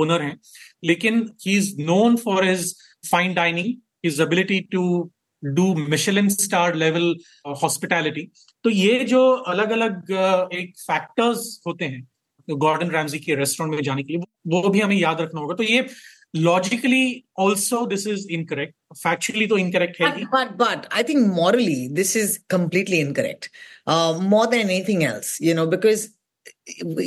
ओनर 0.00 0.22
हैं, 0.22 0.38
लेकिन 0.84 1.20
he 1.46 1.56
is 1.56 1.74
known 1.82 2.16
for 2.16 2.44
his 2.44 2.74
fine 3.10 3.34
dining 3.34 3.74
his 4.04 4.20
ability 4.20 4.60
to 4.72 5.10
do 5.42 5.74
Michelin 5.76 6.28
star 6.28 6.74
level 6.76 7.14
hospitality 7.62 8.28
तो 8.64 8.70
ये 8.70 8.98
जो 9.04 9.28
अलग 9.30 9.70
अलग 9.72 10.10
एक 10.54 10.74
फैक्टर्स 10.80 11.60
होते 11.66 11.84
हैं 11.84 12.06
गॉर्डन 12.48 12.90
रैमजी 12.90 13.18
के 13.18 13.34
रेस्टोरेंट 13.34 13.74
में 13.74 13.82
जाने 13.82 14.02
के 14.02 14.12
लिए, 14.12 14.22
वो 14.46 14.68
भी 14.68 14.80
हमें 14.80 14.96
याद 14.96 15.20
रखना 15.20 15.40
होगा। 15.40 15.54
तो 15.54 15.62
ये 15.62 15.86
logically 16.33 17.25
also 17.35 17.85
this 17.85 18.05
is 18.05 18.25
incorrect 18.37 18.73
factually 19.03 19.47
तो 19.49 19.57
incorrect 19.57 19.99
है 20.01 20.11
but, 20.13 20.29
but 20.31 20.57
but 20.57 20.87
i 20.91 21.03
think 21.03 21.27
morally 21.27 21.87
this 21.99 22.15
is 22.15 22.39
completely 22.49 22.99
incorrect 22.99 23.49
uh, 23.87 24.13
more 24.33 24.45
than 24.47 24.69
anything 24.69 25.03
else 25.03 25.39
you 25.39 25.53
know 25.53 25.65
because 25.65 26.09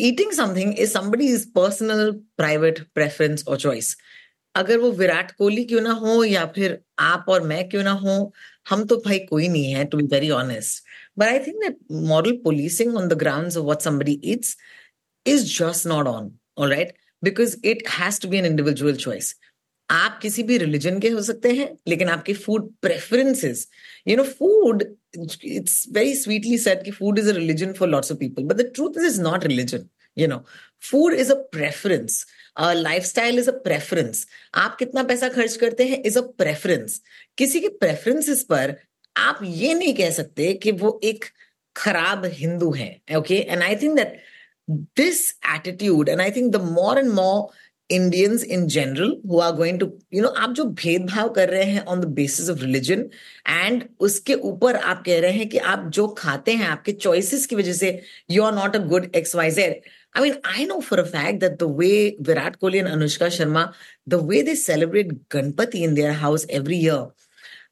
eating 0.09 0.33
something 0.33 0.73
is 0.73 0.93
somebody's 0.93 1.45
personal 1.47 2.15
private 2.37 2.83
preference 2.95 3.47
or 3.47 3.57
choice 3.57 3.97
अगर 4.57 4.79
वो 4.79 4.91
विराट 4.93 5.31
कोहली 5.39 5.65
क्यों 5.65 5.81
ना 5.81 5.93
हो 5.99 6.23
या 6.25 6.45
फिर 6.55 6.81
आप 6.99 7.25
और 7.29 7.43
मैं 7.47 7.69
क्यों 7.69 7.83
ना 7.83 7.93
हो 8.05 8.33
हम 8.71 8.85
तो 8.91 8.97
भाई 9.05 9.19
कोई 9.29 9.49
नहीं 9.49 9.73
है 9.73 9.85
to 9.93 9.97
be 9.97 10.05
very 10.13 10.31
honest 10.37 10.83
but 11.19 11.27
I 11.27 11.39
think 11.47 11.57
that 11.63 11.77
moral 12.09 12.33
policing 12.47 12.97
on 13.01 13.09
the 13.13 13.19
grounds 13.21 13.59
of 13.61 13.69
what 13.71 13.87
somebody 13.89 14.17
eats 14.33 14.57
is 15.35 15.47
just 15.53 15.87
not 15.93 16.11
on 16.15 16.31
all 16.57 16.75
because 17.28 17.58
it 17.64 17.88
has 17.90 18.20
to 18.20 18.28
be 18.28 18.40
an 18.40 18.46
individual 18.46 19.04
choice. 19.08 19.34
आप 19.90 20.18
किसी 20.22 20.44
भी 20.44 20.58
रिलीजन 20.58 21.00
के 21.00 21.10
हो 21.10 21.22
सकते 21.22 21.52
हैं, 21.54 21.70
लेकिन 21.88 22.10
आपके 22.10 22.34
food 22.34 22.72
preferences 22.82 23.68
you 24.08 24.16
know 24.18 24.24
food 24.24 24.84
it's 25.18 25.86
very 25.94 26.16
sweetly 26.16 26.58
said 26.58 26.84
कि 26.84 26.92
food 26.92 27.20
is 27.20 27.30
a 27.30 27.34
religion 27.34 27.74
for 27.74 27.90
lots 27.90 28.12
of 28.12 28.20
people 28.20 28.44
but 28.44 28.56
the 28.56 28.72
truth 28.76 28.98
is 28.98 29.06
is 29.06 29.22
not 29.22 29.46
religion 29.46 29.88
you 30.18 30.28
know 30.28 30.44
food 30.84 31.14
is 31.14 31.32
a 31.32 31.36
preference 31.52 32.26
lifestyle 33.04 33.40
is 33.40 33.50
a 33.50 33.54
preference 33.64 34.26
आप 34.56 34.76
कितना 34.80 35.04
पैसा 35.04 35.30
खर्च 35.30 35.56
करते 35.64 35.88
हैं 35.88 36.02
is 36.04 36.18
a 36.20 36.22
preference 36.38 37.02
किसी 37.38 37.60
के 37.60 37.70
preferences 37.84 38.44
पर 38.50 38.76
आप 39.16 39.40
ये 39.44 39.74
नहीं 39.74 39.94
कह 39.94 40.10
सकते 40.12 40.54
कि 40.64 40.72
वो 40.84 41.00
एक 41.04 41.26
खराब 41.76 42.26
हिंदू 42.34 42.72
है 42.74 42.90
okay 43.18 43.36
and 43.36 43.64
I 43.64 43.76
think 43.76 43.96
that 43.96 44.22
and 46.10 46.22
I 46.22 46.32
think 46.32 46.52
the 46.54 46.62
more 46.62 47.00
and 47.00 47.10
more 47.10 47.48
Indians 47.90 48.44
in 48.44 48.66
general 48.68 49.16
who 49.30 49.40
are 49.40 49.52
going 49.56 49.80
to 49.80 49.92
you 50.14 50.22
know 50.22 50.28
आप 50.28 50.54
जो 50.54 50.64
भेदभाव 50.66 51.30
कर 51.34 51.50
रहे 51.50 51.64
हैं 51.64 51.86
on 51.86 52.00
the 52.02 52.06
basis 52.20 52.50
of 52.50 52.62
religion 52.62 53.10
and 53.50 53.84
उसके 54.08 54.34
ऊपर 54.52 54.76
आप 54.76 55.04
कह 55.06 55.20
रहे 55.20 55.32
हैं 55.32 55.50
कि 55.50 55.58
आप 55.74 55.90
जो 55.94 56.08
खाते 56.18 56.54
हैं 56.54 56.68
आपके 56.68 56.92
चॉइसेस 56.92 57.46
की 57.46 57.56
वजह 57.56 57.74
से 57.74 58.00
you 58.32 58.44
are 58.44 58.54
not 58.54 58.76
a 58.76 58.80
good 58.80 59.12
X 59.16 59.36
Y 59.36 59.52
Z 59.52 59.82
I 60.18 60.22
mean, 60.22 60.36
I 60.46 60.64
know 60.64 60.80
for 60.80 60.98
a 60.98 61.06
fact 61.06 61.42
that 61.42 61.60
the 61.60 61.68
way 61.68 62.16
Virat 62.20 62.54
Kohli 62.60 62.80
and 62.80 62.88
Anushka 62.88 63.28
Sharma, 63.28 63.74
the 64.08 64.24
way 64.24 64.42
they 64.42 64.56
celebrate 64.56 65.28
Ganpati 65.28 65.82
in 65.82 65.96
their 65.96 66.14
house 66.14 66.46
every 66.50 66.78
year, 66.78 67.08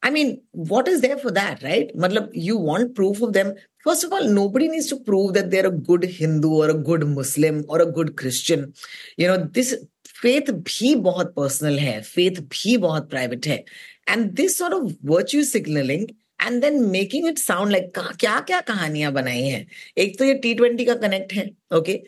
I 0.02 0.10
mean, 0.10 0.40
what 0.52 0.88
is 0.88 1.00
there 1.00 1.18
for 1.18 1.30
that, 1.32 1.62
right? 1.62 1.90
Matlab, 1.96 2.30
you 2.32 2.56
want 2.56 2.94
proof 2.94 3.20
of 3.22 3.32
them. 3.32 3.54
First 3.84 4.04
of 4.04 4.12
all, 4.12 4.28
nobody 4.28 4.68
needs 4.68 4.86
to 4.88 5.00
prove 5.00 5.34
that 5.34 5.50
they're 5.50 5.66
a 5.66 5.70
good 5.70 6.04
Hindu 6.04 6.50
or 6.50 6.70
a 6.70 6.74
good 6.74 7.06
Muslim 7.06 7.64
or 7.68 7.80
a 7.80 7.90
good 7.90 8.16
Christian. 8.16 8.72
You 9.16 9.28
know, 9.28 9.38
this 9.38 9.76
faith 10.06 10.46
bhi 10.46 10.94
बहुत 11.02 11.34
personal 11.34 11.78
hai, 11.78 12.00
faith 12.02 12.40
bhi 12.48 12.78
बहुत 12.78 13.08
private 13.08 13.44
hai. 13.44 13.64
And 14.06 14.36
this 14.36 14.56
sort 14.56 14.72
of 14.72 14.96
virtue 15.02 15.42
signaling 15.42 16.08
and 16.40 16.62
then 16.62 16.90
making 16.90 17.26
it 17.26 17.38
sound 17.38 17.72
like 17.72 17.92
क्या 17.94 18.38
क्या 18.46 18.60
कहानियां 18.66 19.12
बनाई 19.14 19.42
हैं 19.42 19.66
एक 19.98 20.18
तो 20.18 20.24
ये 20.24 20.34
टी 20.44 20.54
ट्वेंटी 20.54 20.84
का 20.84 20.94
कनेक्ट 21.06 21.32
है 21.32 21.50
ओके 21.76 22.00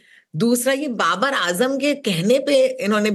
दूसरा 0.43 0.73
ये 0.73 0.89
बाबर 1.03 1.35
आजम 1.35 1.77
के 1.79 1.95
कहने 2.09 2.39
पे 2.47 2.65
इन्होंने 2.85 3.11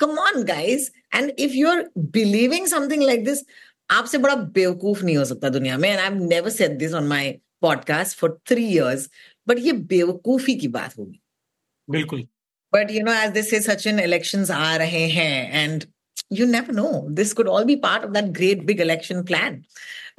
come 0.00 0.18
on 0.18 0.44
guys 0.48 0.90
and 1.12 1.32
if 1.46 1.54
you're 1.54 1.80
believing 2.12 2.66
something 2.66 3.02
like 3.08 3.24
this 3.24 3.44
आपसे 3.89 4.17
बड़ा 4.17 4.35
बेवकूफ़ 4.35 5.03
नहीं 5.03 5.17
हो 5.17 5.25
सकता 5.25 5.49
दुनिया 5.49 5.77
में 5.77 5.89
and 5.89 5.99
I 5.99 6.09
never 6.09 6.49
said 6.49 6.77
this 6.77 6.93
on 6.93 7.07
my 7.07 7.31
podcast 7.61 8.17
for 8.17 8.39
three 8.47 8.67
years 8.67 9.09
but 9.47 9.59
ये 9.59 9.71
बेवकूफ़ी 9.71 10.55
की 10.55 10.67
बात 10.67 10.97
होगी। 10.97 11.21
बिल्कुल। 11.89 12.27
But 12.73 12.91
you 12.91 13.03
know 13.03 13.13
as 13.13 13.29
this 13.29 13.49
say 13.49 13.59
Sachin 13.61 13.99
election 13.99 14.45
आ 14.51 14.75
रहे 14.75 15.05
हैं 15.07 15.63
and 15.63 15.83
you 16.33 16.45
never 16.45 16.73
know 16.73 17.07
this 17.09 17.33
could 17.33 17.47
all 17.47 17.63
be 17.63 17.75
part 17.75 18.03
of 18.03 18.11
that 18.11 18.25
great 18.25 18.63
big 18.63 18.81
election 18.81 19.23
plan 19.23 19.63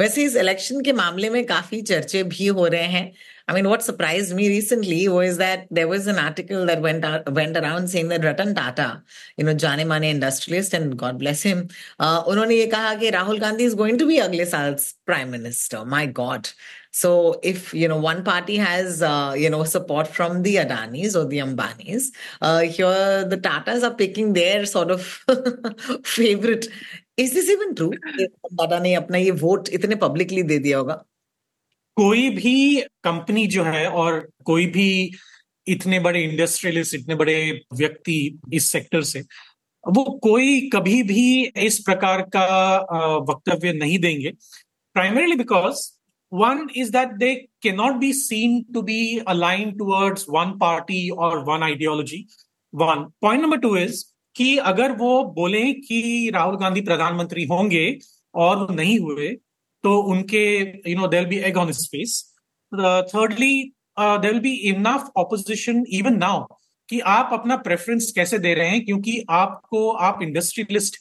वैसे 0.00 0.25
इस 0.25 0.37
इलेक्शन 0.37 0.80
के 0.80 0.92
मामले 0.92 1.30
में 1.30 1.44
काफ़ी 1.46 1.82
चर्चे 1.82 2.23
भी 2.23 2.46
हो 2.46 2.66
रहे 2.66 2.87
हैं 2.87 3.12
I 3.48 3.53
mean, 3.53 3.68
what 3.68 3.84
surprised 3.84 4.34
me 4.34 4.48
recently 4.48 5.08
was 5.10 5.38
that 5.38 5.68
there 5.72 5.88
was 5.88 6.08
an 6.08 6.18
article 6.18 6.65
that 6.68 6.82
went 6.82 7.03
out, 7.03 7.32
went 7.34 7.58
around 7.58 7.89
saying 7.89 8.08
that 8.10 8.24
Ratan 8.24 8.56
Tata, 8.56 9.03
you 9.36 9.44
know, 9.44 9.53
Jane 9.53 9.86
Mane 9.88 10.06
industrialist, 10.06 10.74
and 10.74 10.98
God 10.98 11.20
bless 11.20 11.44
him, 11.44 11.68
uh, 12.00 12.24
उन्होंने 12.27 12.56
ये 12.56 12.72
कहा 12.72 13.00
कि 13.00 13.12
Rahul 13.12 13.39
Gandhi 13.39 13.63
is 13.65 13.75
going 13.75 13.98
to 13.98 14.08
be 14.08 14.20
अगले 14.20 14.46
साल 14.46 14.77
prime 15.06 15.32
minister. 15.32 15.84
My 15.86 16.06
God. 16.06 16.50
So 16.91 17.39
if 17.41 17.74
you 17.74 17.88
know 17.88 17.98
one 17.98 18.24
party 18.24 18.58
has 18.58 19.01
uh, 19.01 19.34
you 19.38 19.50
know 19.50 19.63
support 19.63 20.08
from 20.08 20.44
the 20.44 20.58
Adanis 20.58 21.15
or 21.15 21.25
the 21.25 21.39
Ambanis, 21.39 22.12
uh, 22.41 22.60
here 22.60 23.25
the 23.25 23.38
Tatas 23.38 23.84
are 23.84 23.94
picking 23.94 24.34
their 24.34 24.65
sort 24.65 24.91
of 24.91 25.01
favorite. 26.03 26.68
Is 27.18 27.34
this 27.34 27.50
even 27.50 27.75
true? 27.75 27.91
Tata 28.58 28.80
ने 28.80 28.94
अपना 28.96 29.18
ये 29.18 29.32
vote 29.39 29.70
इतने 29.70 30.00
publicly 30.00 30.44
दे 30.44 30.60
दिया 30.60 30.77
होगा 30.77 31.03
कोई 31.97 32.29
भी 32.31 32.81
company 33.05 33.47
जो 33.47 33.62
है 33.65 33.87
और 33.88 34.29
कोई 34.45 34.67
भी 34.67 35.11
इतने 35.67 35.99
बड़े 36.00 36.23
इंडस्ट्रियलिस्ट, 36.25 36.95
इतने 36.95 37.15
बड़े 37.15 37.65
व्यक्ति 37.75 38.38
इस 38.55 38.71
सेक्टर 38.73 39.03
से, 39.03 39.21
वो 39.85 40.05
कोई 40.23 40.61
कभी 40.73 41.03
भी 41.03 41.43
इस 41.67 41.79
प्रकार 41.87 42.23
का 42.37 42.47
वक्तव्य 43.31 43.73
नहीं 43.73 43.99
देंगे। 43.99 44.31
Primarily 44.97 45.37
because 45.37 45.88
one 46.33 46.67
is 46.76 46.91
that 46.93 47.12
they 47.19 47.35
के 47.62 47.73
not 47.73 47.95
be 47.97 48.12
seen 48.12 48.62
to 48.75 48.83
be 48.83 49.19
aligned 49.29 49.73
towards 49.79 50.26
one 50.31 50.53
party 50.61 51.09
और 51.09 51.38
one 51.49 51.62
ideology 51.62 52.25
one 52.73 53.05
point 53.23 53.43
number 53.43 53.59
two 53.59 53.76
is 53.76 54.05
कि 54.37 54.57
अगर 54.71 54.93
वो 54.93 55.23
बोले 55.35 55.62
कि 55.73 56.31
राहुल 56.35 56.57
गांधी 56.57 56.81
प्रधानमंत्री 56.81 57.45
होंगे 57.45 57.87
और 58.35 58.71
नहीं 58.75 58.99
हुए 58.99 59.37
तो 59.85 59.97
उनके 60.12 60.45
you 60.90 60.97
know 60.97 61.06
there 61.09 61.26
be 61.26 61.38
egg 61.49 61.56
on 61.56 61.73
space 61.73 62.23
thirdly 63.14 63.73
there 63.99 64.33
will 64.33 64.40
be 64.40 64.52
enough 64.71 65.11
opposition 65.16 65.85
even 65.90 66.16
now 66.18 66.45
कि 66.88 67.00
आप 67.00 67.30
अपना 67.33 67.56
प्रेफरेंस 67.56 68.12
कैसे 68.16 68.38
दे 68.38 68.54
रहे 68.54 68.68
हैं? 68.68 68.85
क्योंकि 68.85 69.25
आपको 69.30 69.90
आप 70.09 70.23
इंडस्ट्रियलिस्ट 70.23 70.97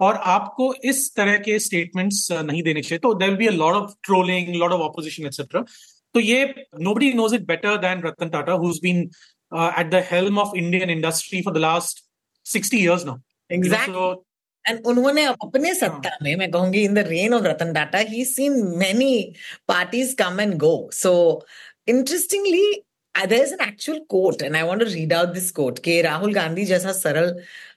और 0.00 0.14
आपको 0.14 0.72
इस 0.84 1.14
तरह 1.16 1.36
के 1.38 1.58
स्टेटमेंट्स 1.58 2.32
uh, 2.32 2.42
नहीं 2.42 2.62
देने 2.62 2.82
चाहिए। 2.82 2.98
तो 2.98 3.14
there 3.14 3.34
be 3.36 3.46
a 3.46 3.50
lot 3.50 3.74
of 3.74 3.94
trolling 4.02 4.54
lot 4.54 4.72
of 4.72 4.82
opposition 4.82 5.26
etcetera 5.26 5.64
तो 6.14 6.20
ये 6.20 6.44
nobody 6.94 7.12
knows 7.12 7.34
it 7.34 7.46
better 7.46 7.76
than 7.76 8.02
Ratan 8.02 8.28
Tata 8.28 8.52
who 8.52 8.72
been 8.82 9.00
at 9.52 9.90
the 9.90 10.04
helm 10.12 10.38
of 10.38 10.56
Indian 10.56 10.90
industry 10.90 11.42
for 11.42 11.54
the 11.54 11.56
last 11.56 12.04
sixty 12.46 12.78
years 12.78 13.04
now 13.06 13.16
Exactly. 13.50 13.94
And 14.64 14.86
उन्होंने 14.86 15.24
अपने 15.24 15.74
सत्ता 15.74 16.16
में 16.22 16.34
मैं 16.36 16.50
कहूँगी 16.50 16.82
in 16.84 16.94
the 16.94 17.04
reign 17.08 17.34
of 17.34 17.44
Ratan 17.44 17.72
Tata 17.74 17.98
he 18.08 18.24
seen 18.24 18.62
many 18.78 19.14
parties 19.68 20.14
come 20.16 20.40
and 20.40 20.54
go 20.58 20.74
so 20.94 21.14
interestingly 21.88 22.82
there 23.14 23.42
is 23.44 23.52
an 23.52 23.60
actual 23.60 23.96
quote 24.04 24.42
and 24.42 24.56
i 24.56 24.62
want 24.62 24.80
to 24.80 24.86
read 24.86 25.12
out 25.12 25.32
this 25.34 25.50
quote 25.50 25.78
कि 25.84 26.00
राहुल 26.02 26.34
गांधी 26.34 26.64
जैसा 26.64 26.92
सरल 26.92 27.34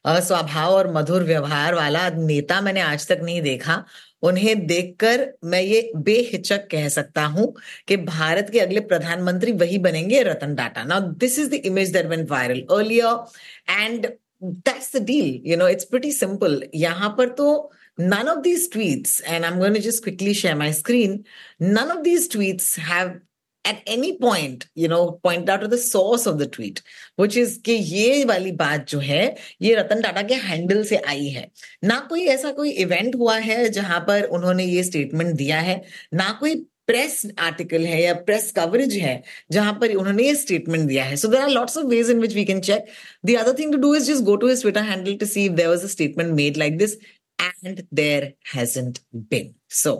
स्वभाव 0.07 0.73
और 0.73 0.91
मधुर 0.93 1.23
व्यवहार 1.23 1.75
वाला 1.75 2.09
नेता 2.09 2.59
मैंने 2.61 2.81
आज 2.81 3.07
तक 3.07 3.19
नहीं 3.23 3.41
देखा। 3.41 3.83
उन्हें 4.23 4.65
देखकर 4.67 5.25
मैं 5.43 5.61
ये 5.61 5.91
बेहिचक 5.95 6.67
कह 6.71 6.87
सकता 6.89 7.25
हूँ 7.25 7.53
कि 7.87 7.97
भारत 7.97 8.49
के 8.53 8.59
अगले 8.59 8.79
प्रधानमंत्री 8.91 9.51
वही 9.51 9.77
बनेंगे 9.77 10.21
Ratan 10.23 10.55
Tata 10.55 10.83
now 10.83 11.11
this 11.17 11.39
is 11.39 11.49
the 11.49 11.61
image 11.65 11.93
that 11.93 12.05
went 12.05 12.29
viral 12.31 12.61
earlier 12.71 13.81
and 13.81 14.07
that's 14.41 14.89
the 14.89 14.99
deal. 14.99 15.39
You 15.43 15.57
know, 15.57 15.65
it's 15.65 15.85
pretty 15.85 16.11
simple. 16.11 16.61
Yahan 16.73 17.15
par 17.15 17.27
to 17.27 17.69
none 17.97 18.27
of 18.27 18.43
these 18.43 18.69
tweets, 18.69 19.21
and 19.27 19.45
I'm 19.45 19.59
going 19.59 19.73
to 19.73 19.81
just 19.81 20.03
quickly 20.03 20.33
share 20.33 20.55
my 20.55 20.71
screen. 20.71 21.25
None 21.59 21.91
of 21.91 22.03
these 22.03 22.27
tweets 22.27 22.77
have 22.77 23.19
at 23.63 23.83
any 23.85 24.17
point, 24.17 24.67
you 24.73 24.87
know, 24.87 25.19
point 25.23 25.47
out 25.47 25.61
to 25.61 25.67
the 25.67 25.77
source 25.77 26.25
of 26.25 26.39
the 26.39 26.47
tweet, 26.47 26.81
which 27.15 27.37
is 27.37 27.59
कि 27.65 27.73
ये 27.73 28.23
वाली 28.25 28.51
बात 28.57 28.87
जो 28.89 28.99
है 28.99 29.23
ये 29.61 29.75
रतन 29.75 30.01
टाटा 30.01 30.21
के 30.27 30.33
handle 30.33 30.83
से 30.83 30.97
आई 30.97 31.27
है 31.29 31.49
ना 31.83 31.99
कोई 32.09 32.25
ऐसा 32.27 32.51
कोई 32.51 32.69
इवेंट 32.83 33.15
हुआ 33.15 33.37
है 33.39 33.67
जहाँ 33.69 33.99
पर 34.07 34.23
उन्होंने 34.23 34.65
ये 34.65 34.83
स्टेटमेंट 34.83 35.35
दिया 35.37 35.59
है 35.59 35.81
ना 36.13 36.31
कोई 36.39 36.55
प्रेस 36.91 37.21
आर्टिकल 37.39 37.85
है 37.85 38.01
या 38.01 38.13
प्रेस 38.27 38.51
कवरेज 38.51 38.95
है 38.97 39.15
जहाँ 39.51 39.73
पर 39.81 39.95
उन्होंने 39.95 40.23
ये 40.23 40.35
स्टेटमेंट 40.35 40.87
दिया 40.87 41.03
है। 41.03 41.15
So 41.15 41.27
there 41.27 41.41
are 41.41 41.49
lots 41.49 41.77
of 41.77 41.85
ways 41.85 42.09
in 42.09 42.19
which 42.19 42.33
we 42.35 42.45
can 42.45 42.61
check 42.61 42.85
the 43.25 43.35
other 43.37 43.57
thing 43.59 43.73
to 43.73 43.77
do 43.79 43.95
is 43.95 44.11
just 44.11 44.23
go 44.23 44.35
to 44.35 44.47
his 44.47 44.61
Twitter 44.61 44.83
handle 44.83 45.15
to 45.15 45.25
see 45.25 45.47
there 45.49 45.69
was 45.69 45.83
a 45.83 45.87
statement 45.87 46.33
made 46.33 46.57
like 46.57 46.77
this 46.77 46.95
and 47.39 47.83
there 47.93 48.33
hasn't 48.55 48.99
been 49.15 49.53
so 49.81 49.97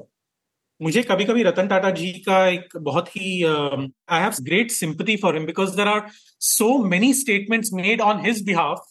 मुझे 0.82 1.02
कभी 1.04 1.26
कभी 1.26 1.44
रतन 1.44 1.68
टाटा 1.68 1.90
जी 1.90 2.12
का 2.28 2.46
एक 2.48 2.78
बहुत 2.78 3.10
ही 3.16 3.44
I 3.44 4.22
have 4.22 4.34
great 4.42 4.72
sympathy 4.72 5.16
for 5.16 5.36
him 5.36 5.46
because 5.46 5.76
there 5.76 5.88
are 5.88 6.02
so 6.40 6.78
many 6.86 7.14
statements 7.14 7.74
made 7.74 8.02
on 8.02 8.26
his 8.26 8.44
behalf 8.44 8.88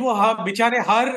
वो 0.00 0.12
हाँ 0.20 0.44
बेचारे 0.44 0.78
हर 0.78 1.08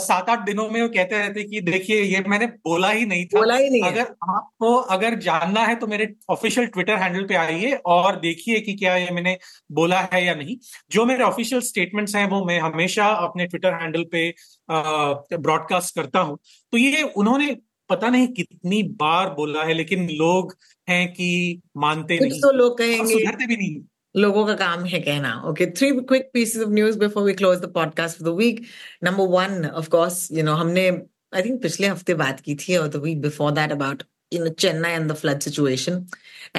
सात 0.00 0.28
आठ 0.30 0.44
दिनों 0.46 0.68
में 0.70 0.80
वो 0.82 0.88
कहते 0.88 1.18
रहते 1.18 1.42
कि 1.44 1.60
देखिए 1.60 2.02
ये 2.02 2.22
मैंने 2.28 2.46
बोला 2.46 2.90
ही 2.90 3.06
नहीं 3.06 3.24
था। 3.26 3.38
बोला 3.38 3.56
ही 3.56 3.68
नहीं 3.70 3.82
अगर 3.82 4.14
आपको 4.30 4.74
अगर 4.94 5.14
जानना 5.20 5.60
है 5.60 5.74
तो 5.74 5.86
मेरे 5.86 6.08
ऑफिशियल 6.30 6.66
ट्विटर 6.66 6.96
हैंडल 6.96 7.24
पे 7.24 7.34
आइए 7.34 7.72
और 7.86 8.20
देखिए 8.20 8.60
कि 8.60 8.74
क्या 8.74 8.96
ये 8.96 9.10
मैंने 9.10 9.36
बोला 9.72 10.00
है 10.12 10.24
या 10.24 10.34
नहीं। 10.34 10.56
जो 10.90 11.04
मेरे 11.06 11.24
ऑफिशियल 11.24 11.60
स्टेटमेंट्स 11.62 12.16
हैं 12.16 12.26
वो 12.30 12.44
मैं 12.44 12.58
हमेशा 12.60 13.06
अपने 13.06 13.46
ट्विटर 13.46 13.74
हैंडल 13.74 14.04
पे 14.12 14.28
ब्रॉडकास्ट 14.68 15.94
करता 15.94 16.20
हूँ। 16.20 16.38
तो 16.72 16.78
ये 16.78 17.02
उन्होंने 17.16 17.56
पता 17.90 18.08
नहीं 18.08 18.28
कितनी 18.28 18.82
बार 19.00 19.28
बोला 19.30 19.64
है 19.64 19.74
लेकिन 19.74 20.08
लोग 20.12 20.56
हैं 20.88 21.06
कि 21.08 21.60
मानते 21.76 22.18
नहीं। 22.18 22.40
तो 22.40 22.52
लोग 22.52 22.78
कहेंगे। 22.78 23.12
सुधरते 23.12 23.46
भी 23.46 23.56
नहीं। 23.56 23.76
लोगों 24.15 24.45
का 24.47 24.53
काम 24.61 24.83
है 24.85 24.99
कहना 25.01 25.33
okay 25.49 25.65
three 25.77 25.91
quick 25.99 26.29
pieces 26.33 26.63
of 26.63 26.71
news 26.71 26.97
before 26.99 27.23
we 27.23 27.33
close 27.41 27.59
the 27.59 27.71
podcast 27.73 28.17
for 28.19 28.29
the 28.29 28.35
week 28.37 28.61
number 29.03 29.27
one 29.37 29.65
of 29.65 29.87
course 29.97 30.27
you 30.31 30.43
know 30.43 30.53
हमने 30.61 30.87
आई 31.35 31.41
थिंक 31.41 31.61
पिछले 31.61 31.87
हफ्ते 31.87 32.13
बात 32.23 32.39
की 32.47 32.55
थी 32.63 32.75
और 32.77 32.87
the 32.87 33.03
week 33.03 33.21
before 33.21 33.51
that 33.59 33.71
about 33.71 34.03
you 34.33 34.39
know 34.41 34.51
Chennai 34.63 34.89
and 34.97 35.11
the 35.11 35.15
flood 35.21 35.41
situation 35.45 35.95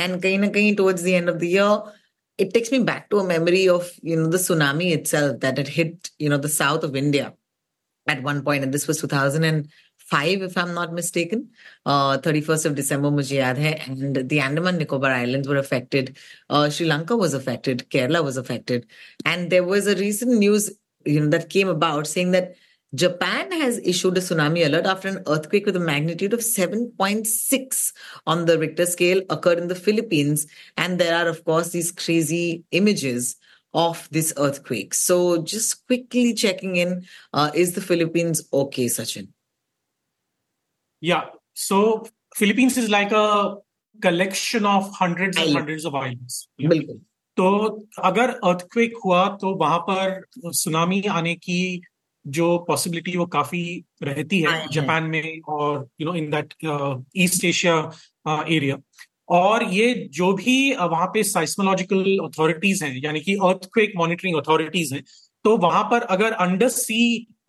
and 0.00 0.22
कहीं 0.22 0.38
ना 0.38 0.48
कहीं 0.56 0.72
towards 0.80 1.04
the 1.04 1.14
end 1.18 1.32
of 1.32 1.38
the 1.42 1.48
year 1.52 1.68
it 2.44 2.50
takes 2.56 2.72
me 2.74 2.80
back 2.88 3.06
to 3.12 3.20
a 3.20 3.24
memory 3.28 3.62
of 3.74 3.86
you 4.10 4.18
know 4.18 4.26
the 4.34 4.40
tsunami 4.42 4.90
itself 4.96 5.38
that 5.44 5.60
had 5.62 5.70
hit 5.76 6.10
you 6.24 6.32
know 6.32 6.40
the 6.48 6.50
south 6.56 6.84
of 6.88 6.98
India 7.02 7.30
at 8.06 8.22
one 8.22 8.42
point, 8.42 8.64
and 8.64 8.74
this 8.74 8.86
was 8.88 9.00
2005, 10.09 10.41
if 10.41 10.57
I'm 10.57 10.73
not 10.73 10.93
mistaken. 10.93 11.49
Uh, 11.85 12.17
31st 12.17 12.65
of 12.65 12.75
December, 12.75 13.09
mujhe 13.09 13.37
yaad 13.37 13.87
and 13.87 14.29
the 14.29 14.39
Andaman 14.39 14.77
Nicobar 14.77 15.11
Islands 15.11 15.47
were 15.47 15.57
affected. 15.57 16.17
Uh, 16.49 16.69
Sri 16.69 16.85
Lanka 16.87 17.15
was 17.15 17.33
affected. 17.33 17.85
Kerala 17.89 18.23
was 18.23 18.37
affected, 18.37 18.87
and 19.25 19.49
there 19.49 19.63
was 19.63 19.87
a 19.87 19.95
recent 19.95 20.37
news 20.37 20.71
you 21.05 21.19
know 21.19 21.29
that 21.29 21.49
came 21.49 21.67
about 21.67 22.07
saying 22.07 22.31
that 22.31 22.55
Japan 22.95 23.51
has 23.51 23.79
issued 23.79 24.17
a 24.17 24.21
tsunami 24.21 24.65
alert 24.65 24.85
after 24.85 25.09
an 25.09 25.23
earthquake 25.27 25.65
with 25.65 25.75
a 25.75 25.79
magnitude 25.79 26.33
of 26.33 26.39
7.6 26.39 27.93
on 28.25 28.45
the 28.45 28.57
Richter 28.57 28.85
scale 28.85 29.21
occurred 29.29 29.59
in 29.59 29.67
the 29.67 29.75
Philippines. 29.75 30.47
And 30.77 30.97
there 30.97 31.13
are, 31.15 31.27
of 31.27 31.43
course, 31.43 31.69
these 31.71 31.91
crazy 31.91 32.63
images 32.71 33.35
of 33.73 34.07
this 34.11 34.33
earthquake. 34.37 34.93
So, 34.93 35.41
just 35.43 35.85
quickly 35.85 36.33
checking 36.33 36.77
in 36.77 37.05
uh, 37.33 37.51
is 37.53 37.73
the 37.73 37.81
Philippines 37.81 38.47
okay, 38.53 38.85
Sachin? 38.85 39.27
Yeah. 41.01 41.25
So, 41.53 42.05
Philippines 42.35 42.77
is 42.77 42.89
like 42.89 43.11
a 43.11 43.55
collection 43.99 44.65
of 44.65 44.91
hundreds 44.93 45.37
and 45.37 45.53
hundreds 45.53 45.85
of 45.85 45.95
islands. 45.95 46.47
Yeah. 46.57 46.81
तो 47.37 47.47
अगर 48.03 48.29
earthquake 48.29 48.93
हुआ 49.05 49.27
तो 49.41 49.53
वहाँ 49.55 49.77
पर 49.89 50.51
tsunami 50.53 51.01
आने 51.17 51.33
की 51.35 51.81
जो 52.25 52.47
possibility 52.67 53.15
वो 53.17 53.25
काफ़ी 53.35 53.61
रहती 54.03 54.39
है 54.41 54.67
जापान 54.73 55.03
में 55.11 55.41
और 55.49 55.87
you 56.01 56.07
know 56.07 56.15
in 56.15 56.29
that 56.31 56.53
East 57.25 57.45
Asia 57.45 57.75
area 58.55 58.77
और 59.29 59.63
ये 59.73 59.93
जो 60.13 60.31
भी 60.33 60.57
वहाँ 60.75 61.07
पे 61.13 61.23
साइस्मोलॉजिकल 61.23 62.03
अथॉरिटीज 62.25 62.83
हैं 62.83 62.95
यानी 63.03 63.19
कि 63.19 63.35
अर्थक्वेक 63.43 63.93
मॉनिटरिंग 63.97 64.37
अथॉरिटीज 64.37 64.93
हैं 64.93 65.03
तो 65.45 65.55
वहाँ 65.57 65.83
पर 65.91 66.01
अगर 66.15 66.33
अंडर 66.45 66.69
सी 66.69 67.01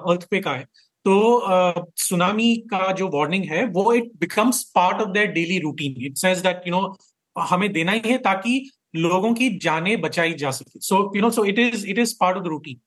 अर्थक्वेक 0.09 0.49
आए 0.49 0.65
तो 1.09 1.85
सुनामी 1.99 2.55
का 2.71 2.91
जो 2.93 3.09
वार्निंग 3.09 3.45
है 3.45 3.65
वो 3.75 3.93
it 3.93 4.11
becomes 4.21 4.63
part 4.75 5.01
of 5.03 5.11
their 5.11 5.27
daily 5.33 5.59
routine 5.59 6.05
it 6.07 6.17
says 6.19 6.39
that 6.39 6.67
you 6.67 6.73
know 6.73 6.97
हमें 7.37 7.73
देना 7.73 7.93
ही 7.93 8.01
है 8.07 8.19
ताकि 8.19 8.59
लोगों 8.97 9.33
की 9.35 9.49
जाने 9.59 9.97
बचाई 9.97 10.35
जा 10.35 10.51
सके। 10.51 10.81
So 10.81 11.01
you 11.17 11.23
know 11.23 11.31
so 11.31 11.45
it 11.45 11.59
is 11.59 11.87
it 11.87 11.99
is 11.99 12.15
part 12.21 12.37
of 12.37 12.45
the 12.45 12.49
routine 12.49 12.81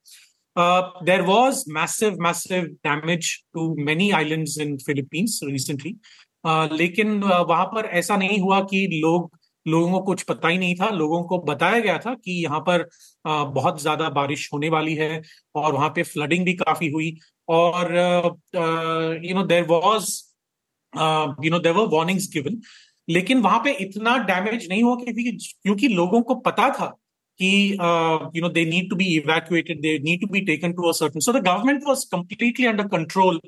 there 1.05 1.21
was 1.21 1.63
was 1.69 2.15
massive, 2.19 2.65
damage 2.85 3.35
to 3.53 3.75
many 3.85 4.11
many 4.11 4.31
in 4.31 4.45
in 4.61 5.51
recently. 5.51 5.95
लेकिन 6.77 7.23
वहाँ 7.23 7.65
पर 7.65 7.85
ऐसा 7.99 8.17
नहीं 8.17 8.39
हुआ 8.39 8.59
कि 8.63 8.87
लोग 8.93 9.31
लोगों 9.65 9.91
को 9.91 9.99
कुछ 10.05 10.21
पता 10.23 10.47
ही 10.47 10.57
नहीं 10.57 10.75
था। 10.75 10.89
लोगों 10.89 11.23
को 11.23 11.37
बताया 11.39 11.79
गया 11.79 11.97
था 11.97 12.13
कि 12.15 12.31
यहाँ 12.43 12.59
पर 12.69 12.87
बहुत 13.25 13.81
ज़्यादा 13.81 14.09
बारिश 14.09 14.49
होने 14.53 14.69
वाली 14.69 14.95
है 14.95 15.21
और 15.55 15.73
वहाँ 15.73 15.89
पे 15.95 16.03
फ्लडिंग 16.03 16.45
भी 16.45 16.53
काफ़ी 16.53 16.89
हुई। 16.91 17.11
और 17.49 17.93
you 19.25 19.35
know 19.35 19.43
there 19.43 19.63
was 19.63 20.09
you 21.45 21.51
know 21.51 21.59
there 21.59 21.73
were 21.73 21.87
warnings 21.87 22.29
given 22.33 22.61
लेकिन 23.09 23.41
वहाँ 23.41 23.59
पे 23.63 23.71
इतना 23.83 24.17
डैमेज 24.17 24.67
नहीं 24.69 24.83
हुआ 24.83 24.95
क्योंकि 24.95 25.31
क्योंकि 25.63 25.87
लोगों 25.87 26.21
को 26.21 26.35
पता 26.35 26.69
था 26.69 26.97
uh, 27.39 28.29
you 28.33 28.41
know, 28.41 28.49
they 28.49 28.65
need 28.65 28.89
to 28.89 28.95
be 28.95 29.15
evacuated. 29.15 29.81
They 29.81 29.99
need 29.99 30.19
to 30.19 30.27
be 30.27 30.45
taken 30.45 30.75
to 30.75 30.89
a 30.89 30.93
certain. 30.93 31.21
So 31.21 31.31
the 31.31 31.41
government 31.41 31.83
was 31.85 32.05
completely 32.05 32.67
under 32.67 32.87
control 32.87 33.39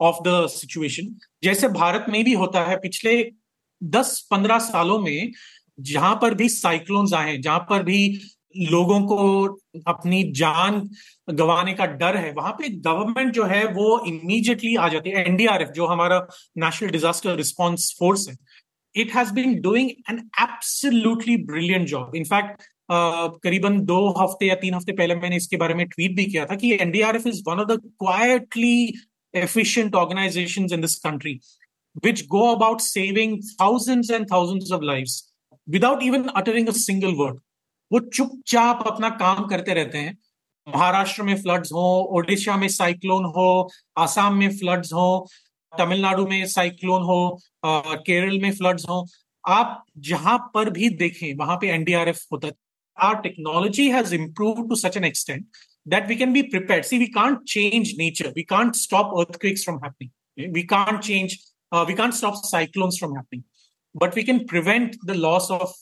of 0.00 0.22
the 0.24 0.48
situation. 0.48 1.14
जैसे 1.44 1.68
भारत 1.68 2.06
में 2.08 2.24
भी 2.24 2.32
होता 2.32 2.64
है 2.64 2.76
पिछले 2.76 3.14
10-15 3.82 4.60
सालों 4.60 4.98
में 4.98 5.32
जहाँ 5.80 6.14
पर 6.22 6.34
भी 6.34 6.48
साइक्लोन्स 6.48 7.12
आए 7.14 7.36
जहाँ 7.38 7.58
पर 7.70 7.82
भी 7.82 8.00
लोगों 8.70 9.00
को 9.06 9.16
अपनी 9.88 10.22
जान 10.36 10.80
गंवाने 11.30 11.74
का 11.74 11.86
डर 11.86 12.16
है, 12.16 12.32
वहाँ 12.32 12.52
पे 12.58 12.68
गवर्नमेंट 12.68 13.32
जो 13.34 13.44
है 13.44 13.64
वो 13.72 13.88
इमीडिएटली 14.06 14.74
आ 14.76 14.88
जाती 14.88 15.10
है। 15.10 15.24
एनडीआरएफ 15.24 15.68
जो 15.76 15.86
हमारा 15.86 16.18
नेशनल 16.58 16.90
डिजास्टर 16.90 17.36
रिस्पांस 17.36 17.94
फोर्स 17.98 18.28
है 18.28 18.36
it 18.94 19.14
has 19.14 19.32
been 19.34 19.60
doing 19.62 19.90
an 20.10 20.18
absolutely 20.42 21.36
brilliant 21.44 21.88
job 21.88 22.16
in fact 22.16 22.62
करीबन 23.42 23.80
दो 23.84 23.98
हफ़्ते 24.20 24.46
या 24.46 24.54
तीन 24.62 24.74
हफ़्ते 24.74 24.92
पहले 25.02 25.14
मैंने 25.16 25.36
इसके 25.36 25.56
बारे 25.56 25.74
में 25.74 25.86
ट्वीट 25.88 26.16
भी 26.16 26.24
किया 26.24 26.46
था 26.46 26.56
कि 26.56 26.72
NDRF 26.80 27.26
is 27.26 27.42
one 27.48 27.60
of 27.60 27.68
the 27.72 27.80
quietly 28.02 28.92
efficient 29.34 29.96
organizations 30.00 30.72
in 30.72 30.80
this 30.80 30.94
country 30.98 31.38
which 32.04 32.20
go 32.28 32.42
about 32.52 32.82
saving 32.84 33.34
thousands 33.58 34.10
and 34.16 34.28
thousands 34.30 34.70
of 34.76 34.86
lives 34.90 35.16
without 35.68 36.04
even 36.06 36.24
uttering 36.40 36.70
a 36.70 36.74
single 36.78 37.14
word 37.18 37.36
वो 37.90 37.98
चुपचाप 38.00 38.82
अपना 38.86 39.08
काम 39.16 39.46
करते 39.46 39.74
रहते 39.74 39.98
हैं। 39.98 40.16
महाराष्ट्र 40.66 41.22
में 41.22 41.34
फ्लड्स 41.42 41.72
हो, 41.72 41.86
ओडिशा 42.12 42.56
में 42.56 42.68
साइक्लोन 42.68 43.24
हो, 43.26 43.68
आसाम 43.98 44.36
में 44.36 44.56
फ्लड्स 44.58 44.92
हो, 44.92 45.28
तमिलनाडु 45.72 46.26
में 46.26 46.46
साइक्लोन 46.48 47.02
हो 47.02 47.38
केरल 47.66 48.38
में 48.42 48.50
फ्लड्स 48.52 48.88
हो, 48.88 49.06
आप 49.44 49.84
जहाँ 49.98 50.38
पर 50.54 50.70
भी 50.70 50.88
देखें, 50.96 51.34
वहाँ 51.34 51.56
पे 51.56 51.68
एनडीआरएफ 51.70 52.20
होता 52.32 52.46
है। 52.46 52.52
Our 52.96 53.14
technology 53.22 53.88
has 53.90 54.14
improve 54.14 54.66
to 54.68 54.76
such 54.76 54.96
an 54.96 55.04
extent 55.04 55.46
that 55.86 56.06
we 56.08 56.16
can 56.16 56.32
be 56.32 56.42
prepare 56.44 56.82
see 56.82 56.98
we 56.98 57.06
can't 57.06 57.38
change 57.48 57.92
nature 57.98 58.28
we 58.36 58.42
can't 58.42 58.74
stop 58.76 59.18
earthquakes 59.40 59.64
from 59.64 59.78
happening 59.84 60.54
we 60.54 60.62
can't 60.66 61.00
change 61.00 61.36
we 61.88 61.94
can't 61.94 62.14
stop 62.14 62.34
cyclones 62.44 62.98
from 62.98 63.16
happening 63.16 63.42
but 63.94 64.16
we 64.16 64.22
can 64.22 64.38
prevent 64.46 64.96
the 65.06 65.16
loss 65.16 65.50
of 65.50 65.74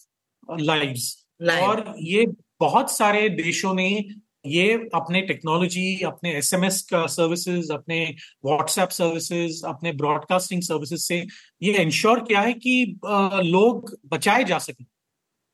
lives 0.60 1.23
और 1.42 1.94
ये 1.98 2.26
बहुत 2.60 2.96
सारे 2.96 3.28
देशों 3.28 3.74
ने 3.74 4.08
ये 4.46 4.74
अपने 4.94 5.20
technology 5.20 6.00
अपने 6.00 6.32
SMS 6.32 6.82
का 6.82 7.06
सर्विसेज़ 7.06 7.72
अपने 7.72 8.14
व्हाट्सएप 8.44 8.88
सर्विसेज़ 8.88 9.66
अपने 9.66 9.92
ब्रॉडकास्टिंग 9.92 10.62
सर्विसेज़ 10.62 11.00
से 11.00 11.26
ये 11.62 11.72
इंश्योर 11.72 12.20
किया 12.20 12.40
है 12.40 12.52
कि 12.52 13.00
लोग 13.44 13.98
बचाए 14.06 14.44
जा 14.44 14.58
सके। 14.58 14.84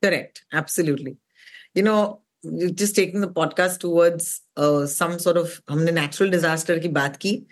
Correct 0.02 0.38
absolutely 0.54 1.12
you 1.78 1.84
know 1.86 2.18
just 2.50 2.96
taking 2.96 3.20
the 3.20 3.28
podcast 3.28 3.78
towards 3.80 4.40
uh, 4.56 4.86
some 4.86 5.18
sort 5.18 5.36
of 5.36 5.48
हमने 5.70 5.92
natural 5.92 6.32
disaster 6.34 6.82
की 6.82 6.88
बात 6.88 7.16
की 7.16 7.46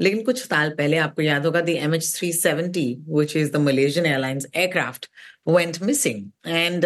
लेकिन 0.00 0.22
कुछ 0.22 0.48
साल 0.48 0.70
पहले 0.70 0.96
आपको 0.96 1.22
याद 1.22 1.46
होगा 1.46 1.60
the 1.60 1.76
MH370 1.82 2.96
which 3.08 3.36
is 3.36 3.50
the 3.52 3.62
Malaysian 3.66 4.06
Airlines 4.06 4.46
aircraft 4.62 5.08
went 5.48 5.80
missing. 5.80 6.22
And 6.46 6.84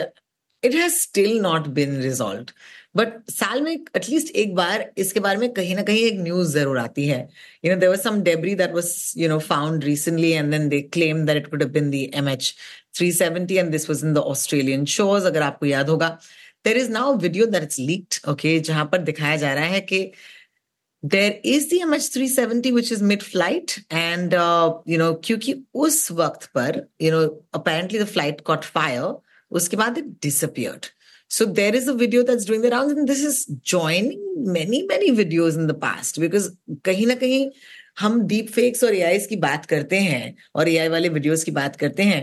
it 0.62 0.74
has 0.74 1.00
still 1.00 1.40
not 1.42 1.72
been 1.74 2.00
resolved. 2.02 2.52
But 2.96 3.30
साल 3.30 3.60
में 3.62 3.72
एटलीस्ट 3.72 4.34
एक 4.42 4.54
बार 4.54 4.90
इसके 4.98 5.20
बारे 5.20 5.38
में 5.38 5.52
कहीं 5.54 5.74
ना 5.76 5.82
कहीं 5.82 6.04
एक 6.04 6.18
न्यूज़ 6.20 6.52
ज़रूर 6.52 6.78
आती 6.78 7.06
है। 7.08 7.18
You 7.64 7.72
know 7.72 7.78
there 7.80 7.88
was 7.88 7.98
some 8.00 8.20
debris 8.22 8.54
that 8.54 8.72
was 8.74 9.12
you 9.18 9.28
know 9.28 9.38
found 9.38 9.84
recently 9.84 10.30
and 10.30 10.50
then 10.50 10.68
they 10.68 10.80
claim 10.96 11.24
that 11.26 11.36
it 11.36 11.46
could 11.50 11.62
have 11.62 11.70
been 11.72 11.90
the 11.90 11.94
MH 11.94 12.54
370 13.00 13.56
and 13.58 13.70
this 13.70 13.88
was 13.90 14.04
in 14.04 14.14
the 14.14 14.18
Australian 14.32 14.84
shores 14.96 15.24
अगर 15.24 15.42
आपको 15.42 15.66
याद 15.66 15.88
होगा। 15.88 16.18
There 16.66 16.76
is 16.76 16.88
now 16.96 17.04
a 17.12 17.18
video 17.26 17.46
that's 17.46 17.78
leaked 17.90 18.20
okay 18.30 18.58
जहाँ 18.70 18.84
पर 18.92 19.02
दिखाया 19.10 19.36
जा 19.36 19.52
रहा 19.54 19.64
है 19.64 19.80
कि 19.92 20.00
there 21.14 21.34
is 21.44 21.68
the 21.70 21.80
MH370 21.86 22.72
which 22.78 22.90
is 22.96 23.02
mid 23.12 23.22
flight 23.22 23.78
and 23.90 24.34
uh, 24.34 24.72
you 24.92 24.98
know 25.02 25.14
क्योंकि 25.24 25.54
उस 25.86 26.10
वक्त 26.12 26.46
पर 26.56 26.84
you 27.02 27.12
know 27.14 27.24
apparently 27.60 28.04
the 28.04 28.10
flight 28.16 28.44
caught 28.50 28.70
fire 28.76 29.12
उसके 29.50 29.76
बाद 29.76 29.98
it 29.98 30.14
disappeared 30.20 30.88
so 31.30 31.44
there 31.56 31.74
is 31.74 31.88
a 31.88 31.94
video 31.94 32.22
that's 32.22 32.46
doing 32.46 32.62
the 32.62 32.70
rounds 32.70 32.92
and 32.92 33.08
this 33.08 33.22
is 33.22 33.38
joining 33.70 34.20
many 34.52 34.78
many 34.86 35.10
videos 35.16 35.58
in 35.62 35.66
the 35.70 35.76
past 35.82 36.20
because 36.20 36.46
कहीं 36.84 37.06
ना 37.06 37.14
कहीं 37.14 37.50
हम 37.98 38.20
डीप 38.26 38.48
फेक्स 38.52 38.84
और 38.84 38.94
AI 38.94 39.18
की 39.28 39.36
बात 39.36 39.66
करते 39.66 39.98
हैं 40.00 40.34
और 40.56 40.68
एआई 40.68 40.88
वाले 40.88 41.08
वीडियोस 41.08 41.44
की 41.44 41.50
बात 41.50 41.76
करते 41.76 42.02
हैं 42.02 42.22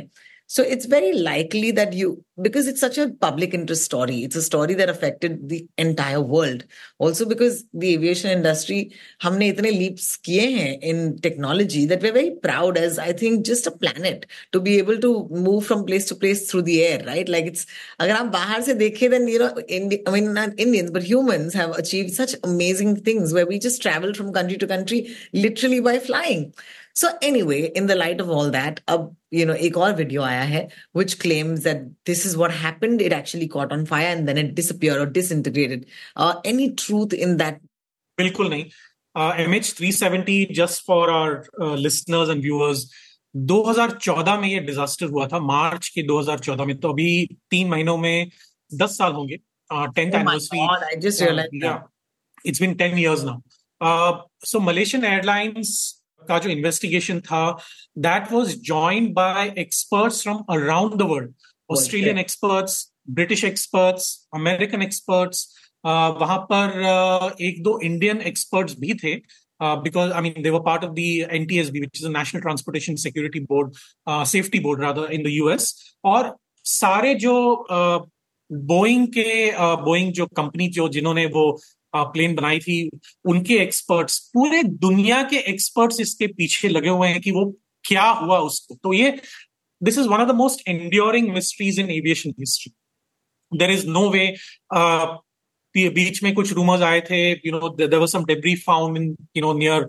so 0.51 0.65
it's 0.65 0.87
very 0.87 1.13
likely 1.13 1.71
that 1.71 1.93
you, 1.93 2.25
because 2.43 2.67
it's 2.67 2.81
such 2.81 2.99
a 2.99 3.09
public 3.09 3.55
interest 3.55 3.85
story, 3.85 4.25
it's 4.25 4.35
a 4.35 4.43
story 4.43 4.75
that 4.75 4.89
affected 4.89 5.49
the 5.49 5.69
entire 5.79 6.21
world. 6.21 6.65
Also 6.99 7.25
because 7.25 7.65
the 7.73 7.95
aviation 7.95 8.33
industry, 8.33 8.93
हमने 9.23 9.49
इतने 9.49 9.71
leaps 9.79 10.17
किए 10.17 10.49
हैं 10.57 10.81
in 10.83 11.21
technology 11.21 11.85
that 11.87 12.03
we're 12.03 12.13
very 12.13 12.33
proud 12.43 12.77
as 12.77 12.99
I 12.99 13.13
think 13.13 13.47
just 13.47 13.69
a 13.69 13.71
planet 13.71 14.27
to 14.51 14.59
be 14.59 14.79
able 14.79 14.99
to 14.99 15.29
move 15.31 15.67
from 15.67 15.87
place 15.87 16.07
to 16.07 16.17
place 16.17 16.51
through 16.51 16.63
the 16.63 16.85
air, 16.85 16.99
right? 17.07 17.29
Like 17.29 17.47
it's, 17.47 17.65
अगर 18.01 18.13
आप 18.17 18.33
बाहर 18.33 18.63
से 18.63 18.75
देखें 18.75 19.09
then 19.11 19.29
you 19.29 19.39
know, 19.39 19.55
Indi- 19.69 20.03
I 20.05 20.11
mean 20.11 20.35
not 20.35 20.59
Indians 20.59 20.91
but 20.91 21.05
humans 21.05 21.55
have 21.55 21.79
achieved 21.79 22.13
such 22.13 22.35
amazing 22.43 22.97
things 22.97 23.33
where 23.33 23.47
we 23.47 23.61
just 23.61 23.81
travel 23.81 24.15
from 24.15 24.33
country 24.33 24.59
to 24.59 24.67
country 24.67 25.15
literally 25.33 25.79
by 25.79 26.01
flying. 26.01 26.53
So 26.95 27.09
anyway, 27.23 27.71
in 27.75 27.87
the 27.87 27.95
light 27.95 28.21
of 28.21 28.31
all 28.31 28.51
that, 28.51 28.81
अब 28.89 29.17
you 29.31 29.47
know 29.47 29.55
एक 29.55 29.77
और 29.77 29.97
video 29.97 30.23
आया 30.23 30.43
है 30.43 30.69
which 30.93 31.19
claims 31.19 31.63
that 31.63 31.83
this 32.05 32.25
is 32.27 32.37
what 32.37 32.51
happened. 32.51 33.01
It 33.01 33.13
actually 33.13 33.49
caught 33.49 33.73
on 33.73 33.87
fire 33.87 34.17
and 34.17 34.29
then 34.29 34.39
it 34.39 34.55
disappeared 34.55 35.01
or 35.01 35.07
disintegrated. 35.07 35.87
Uh, 36.17 36.41
any 36.45 36.71
truth 36.71 37.13
in 37.13 37.37
that? 37.37 37.61
बिल्कुल 38.19 38.49
नहीं. 38.51 38.65
Uh, 39.19 39.33
MH370 39.33 40.51
just 40.53 40.83
for 40.83 41.11
our 41.11 41.47
uh, 41.61 41.75
listeners 41.75 42.29
and 42.29 42.43
viewers. 42.43 42.91
2014 43.37 44.41
में 44.41 44.49
ये 44.49 44.59
disaster 44.61 45.07
हुआ 45.07 45.27
था 45.33 45.39
मार्च 45.39 45.89
के 45.89 46.03
2014 46.07 46.67
में 46.67 46.77
तो 46.81 46.93
अभी 46.93 47.39
तीन 47.51 47.69
महीनों 47.69 47.97
में 47.99 48.31
दस 48.75 48.99
साल 48.99 49.13
होंगे 49.13 49.37
tenth 49.37 50.13
Oh 50.13 50.15
my 50.15 50.21
anniversary 50.21 50.59
God, 50.59 50.83
I 50.93 50.97
just 50.97 51.21
realized 51.21 51.53
that. 51.53 51.63
yeah 51.63 51.81
it's 52.45 52.59
been 52.59 52.75
का 56.28 56.40
जो 56.40 56.50
इन्वेस्टिगेशन 56.50 57.20
था 57.22 57.44
that 58.00 58.32
was 58.32 58.56
joint 58.62 59.14
by 59.14 59.54
experts 59.58 60.22
from 60.24 60.44
around 60.50 60.96
the 61.00 61.10
world 61.10 61.34
Australian 61.70 62.18
experts 62.18 62.86
British 63.12 63.44
experts 63.44 64.08
American 64.36 64.82
experts 64.82 65.48
वहाँ 65.86 66.38
पर 66.52 67.36
एक 67.42 67.62
दो 67.64 67.80
इंडियन 67.84 68.22
एक्सपर्ट्स 68.24 68.80
भी 68.80 68.94
थे 69.04 69.16
because 69.60 70.12
I 70.12 70.22
mean 70.22 70.42
they're 70.44 70.60
part 70.62 70.84
of 70.84 70.92
the 70.92 71.00
N 71.32 71.46
T 71.46 71.60
S 71.60 71.70
B 71.70 71.80
which 71.80 72.02
is 72.02 72.08
National 72.10 72.42
Transportation 72.42 72.96
Security 73.04 73.40
Board 73.52 73.74
Safety 74.28 74.60
Board 74.60 74.82
rather 74.84 75.12
in 75.14 75.24
the 75.24 75.28
US 75.30 75.74
और 76.06 76.36
सारे 76.66 77.14
जो 77.16 77.36
Boeing 78.50 79.08
uh, 79.08 79.14
के 79.14 79.52
बोइंग 79.84 80.10
uh, 80.10 80.16
जो 80.16 80.26
कंपनी 80.38 80.68
जो 80.70 80.88
जिन्होंने 80.90 81.26
वो 81.26 81.52
प्लेन 81.96 82.36
बनाई 82.36 82.60
थी, 82.60 82.90
उनके 83.26 83.58
एक्सपर्ट्स 83.60 84.20
पूरे 84.34 84.62
दुनिया 84.64 85.22
के 85.30 85.38
एक्सपर्ट्स 85.52 86.00
इसके 86.00 86.28
पीछे 86.28 86.70
लगे 86.70 86.90
हुए 86.90 87.08
हैं 87.08 87.22
कि 87.22 87.32
वो 87.32 87.46
क्या 87.86 88.10
हुआ 88.22 88.40
उसको। 88.40 88.76
तो 88.84 88.94
ये 88.94 89.10
this 89.82 89.98
is 90.00 90.08
one 90.08 90.22
of 90.22 90.30
the 90.30 90.36
most 90.36 90.68
enduring 90.68 91.30
mysteries 91.34 91.80
in 91.80 91.90
aviation 91.92 92.34
history 92.40 92.72
there 93.52 93.72
is 93.72 93.88
no 93.88 94.10
way 94.10 94.28
बीच 95.76 96.22
में 96.24 96.34
कुछ 96.34 96.52
रूमर्स 96.54 96.82
आए 96.82 97.00
थे 97.10 97.18
you 97.32 97.52
know 97.52 97.60
was 98.00 98.10
some 98.10 98.26
debris 98.26 98.56
found 98.56 98.98
in 98.98 99.16
you 99.38 99.42
know 99.42 99.54
near 99.54 99.88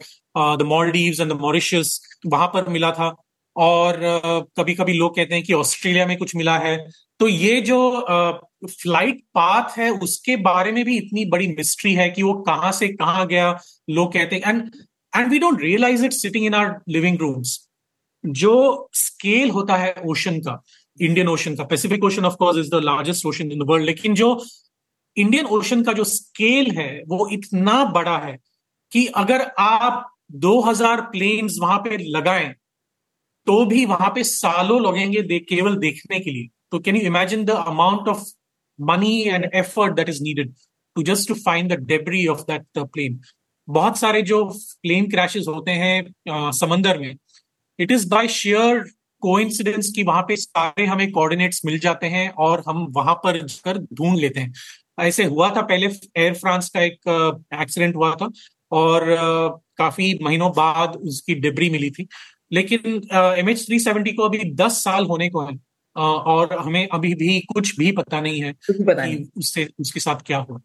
the 0.58 0.62
Maldives 0.66 1.20
and 1.20 1.32
the 1.32 1.36
वहाँ 2.26 2.46
पर 2.54 2.68
मिला 2.68 2.90
था। 2.92 3.14
और 3.56 3.98
कभी 4.58 4.74
कभी 4.74 4.92
लोग 4.92 5.14
कहते 5.16 5.34
हैं 5.34 5.44
कि 5.44 5.52
ऑस्ट्रेलिया 5.52 6.06
में 6.06 6.16
कुछ 6.18 6.34
मिला 6.36 6.56
है। 6.58 6.76
तो 7.20 7.28
ये 7.28 7.60
जो 7.60 7.78
फ़्लाइट 8.64 9.20
पाथ 9.34 9.78
है, 9.78 9.90
उसके 9.92 10.36
बारे 10.38 10.72
में 10.72 10.84
भी 10.84 10.96
इतनी 10.98 11.24
बड़ी 11.30 11.46
मिस्ट्री 11.48 11.94
है 11.94 12.08
कि 12.10 12.22
वो 12.22 12.34
कहाँ 12.42 12.72
से 12.72 12.88
कहाँ 12.90 13.26
गया, 13.26 13.58
लोग 13.90 14.12
कहते 14.12 14.36
हैं। 14.36 14.42
And 14.48 14.70
and 15.12 15.30
we 15.30 15.38
don't 15.38 15.60
realise 15.62 16.04
it 16.06 16.12
sitting 16.12 16.46
in 16.46 16.54
our 16.54 16.74
living 16.88 17.18
rooms 17.20 17.58
जो 18.24 18.88
स्केल 18.94 19.50
होता 19.50 19.76
है 19.76 19.94
ओशन 20.06 20.38
का 20.40 20.62
इंडियन 20.98 21.28
ओशन 21.28 21.54
का 21.56 21.64
Pacific 21.64 22.04
ocean 22.04 22.24
of 22.24 22.34
course 22.34 22.58
is 22.58 22.70
the 22.70 22.80
largest 22.84 23.26
ocean 23.26 23.52
in 23.52 23.58
the 23.58 23.68
world 23.68 23.86
लेकिन 23.86 24.14
जो 24.14 24.28
इंडियन 25.16 25.46
ओशन 25.46 25.82
का 25.82 25.92
जो 25.92 26.04
स्केल 26.04 26.70
है, 26.70 27.02
वो 27.08 27.28
इतना 27.32 27.84
बड़ा 27.92 28.18
है 28.18 28.36
कि 28.92 29.06
अगर 29.16 29.42
आप 29.58 30.06
2000 30.42 31.00
प्लेन्स 31.12 31.56
वहाँ 31.60 31.78
पे 31.78 31.96
लगाएँ 32.10 32.54
तो 33.46 33.64
भी 33.66 33.84
वहाँ 33.86 34.10
पे 34.14 34.24
सालों 34.24 34.80
लगेंगे 34.82 35.22
दे, 35.22 35.38
केवल 35.38 35.76
देखने 35.76 36.20
के 36.20 36.30
लिए। 36.30 36.48
तो 36.72 36.78
can 36.78 36.96
you 36.96 37.02
imagine 37.06 37.44
the 37.44 37.50
amount 37.50 38.08
of 38.08 38.24
money 38.78 39.20
and 39.22 39.50
effort 39.54 39.94
that 39.96 40.08
is 40.08 40.22
needed 40.22 40.54
to 40.96 41.02
just 41.02 41.28
to 41.28 41.34
find 41.34 41.72
the 41.72 41.80
debris 41.86 42.26
of 42.26 42.40
that 42.50 42.66
plane 42.78 43.20
बहुत 43.68 43.98
सारे 43.98 44.22
जो 44.22 44.44
प्लेन 44.82 45.10
क्रैशेस 45.10 45.46
होते 45.48 45.70
हैं 45.70 46.02
uh, 46.02 46.50
समंदर 46.56 46.98
में 46.98 47.16
it 47.78 47.92
is 47.92 48.08
by 48.10 48.28
sheer 48.28 48.84
coincidence 49.22 49.90
की 49.96 50.02
वहाँ 50.02 50.22
पे 50.22 50.36
सारे 50.36 50.84
हमें 50.86 51.10
कोऑर्डिनेट्स 51.12 51.60
मिल 51.66 51.78
जाते 51.78 52.06
हैं 52.06 52.28
और 52.44 52.62
हम 52.68 52.86
वहाँ 52.96 53.14
पर 53.24 53.38
जाकर 53.38 53.78
ढूंढ 53.94 54.18
लेते 54.18 54.40
हैं। 54.40 54.52
ऐसे 54.98 55.24
हुआ 55.24 55.48
था 55.56 55.62
पहले 55.62 55.86
एयर 56.16 56.34
फ्रांस 56.34 56.68
का 56.70 56.82
एक 56.82 57.08
एक्सीडेंट 57.54 57.96
हुआ 57.96 58.14
था 58.14 58.28
और 58.72 59.04
काफ़ी 59.78 60.12
महीनों 60.22 60.50
बाद 60.56 60.96
उसकी 61.06 61.34
डिब्री 61.40 61.70
मिली 61.70 61.90
थी। 61.90 62.06
लेकिन 62.52 63.00
एम 63.38 63.48
एच 63.50 63.66
थ्री 63.66 63.78
सेवेंटी 63.78 64.12
को 64.12 64.22
अभी 64.22 64.50
दस 64.54 64.82
साल 64.84 65.04
होने 65.04 65.28
को 65.28 65.46
है 65.46 65.58
और 65.96 66.56
हमें 66.58 66.88
अभी 66.88 67.14
भी 67.14 67.38
कुछ 67.54 67.76
भी 67.78 67.92
पता 67.92 68.20
नहीं 68.20 68.40
है 68.40 68.52
कि 68.52 69.28
उससे 69.38 69.68
उसके 69.80 70.00
साथ 70.00 70.26
क्या 70.26 70.38
हुआ 70.38 70.60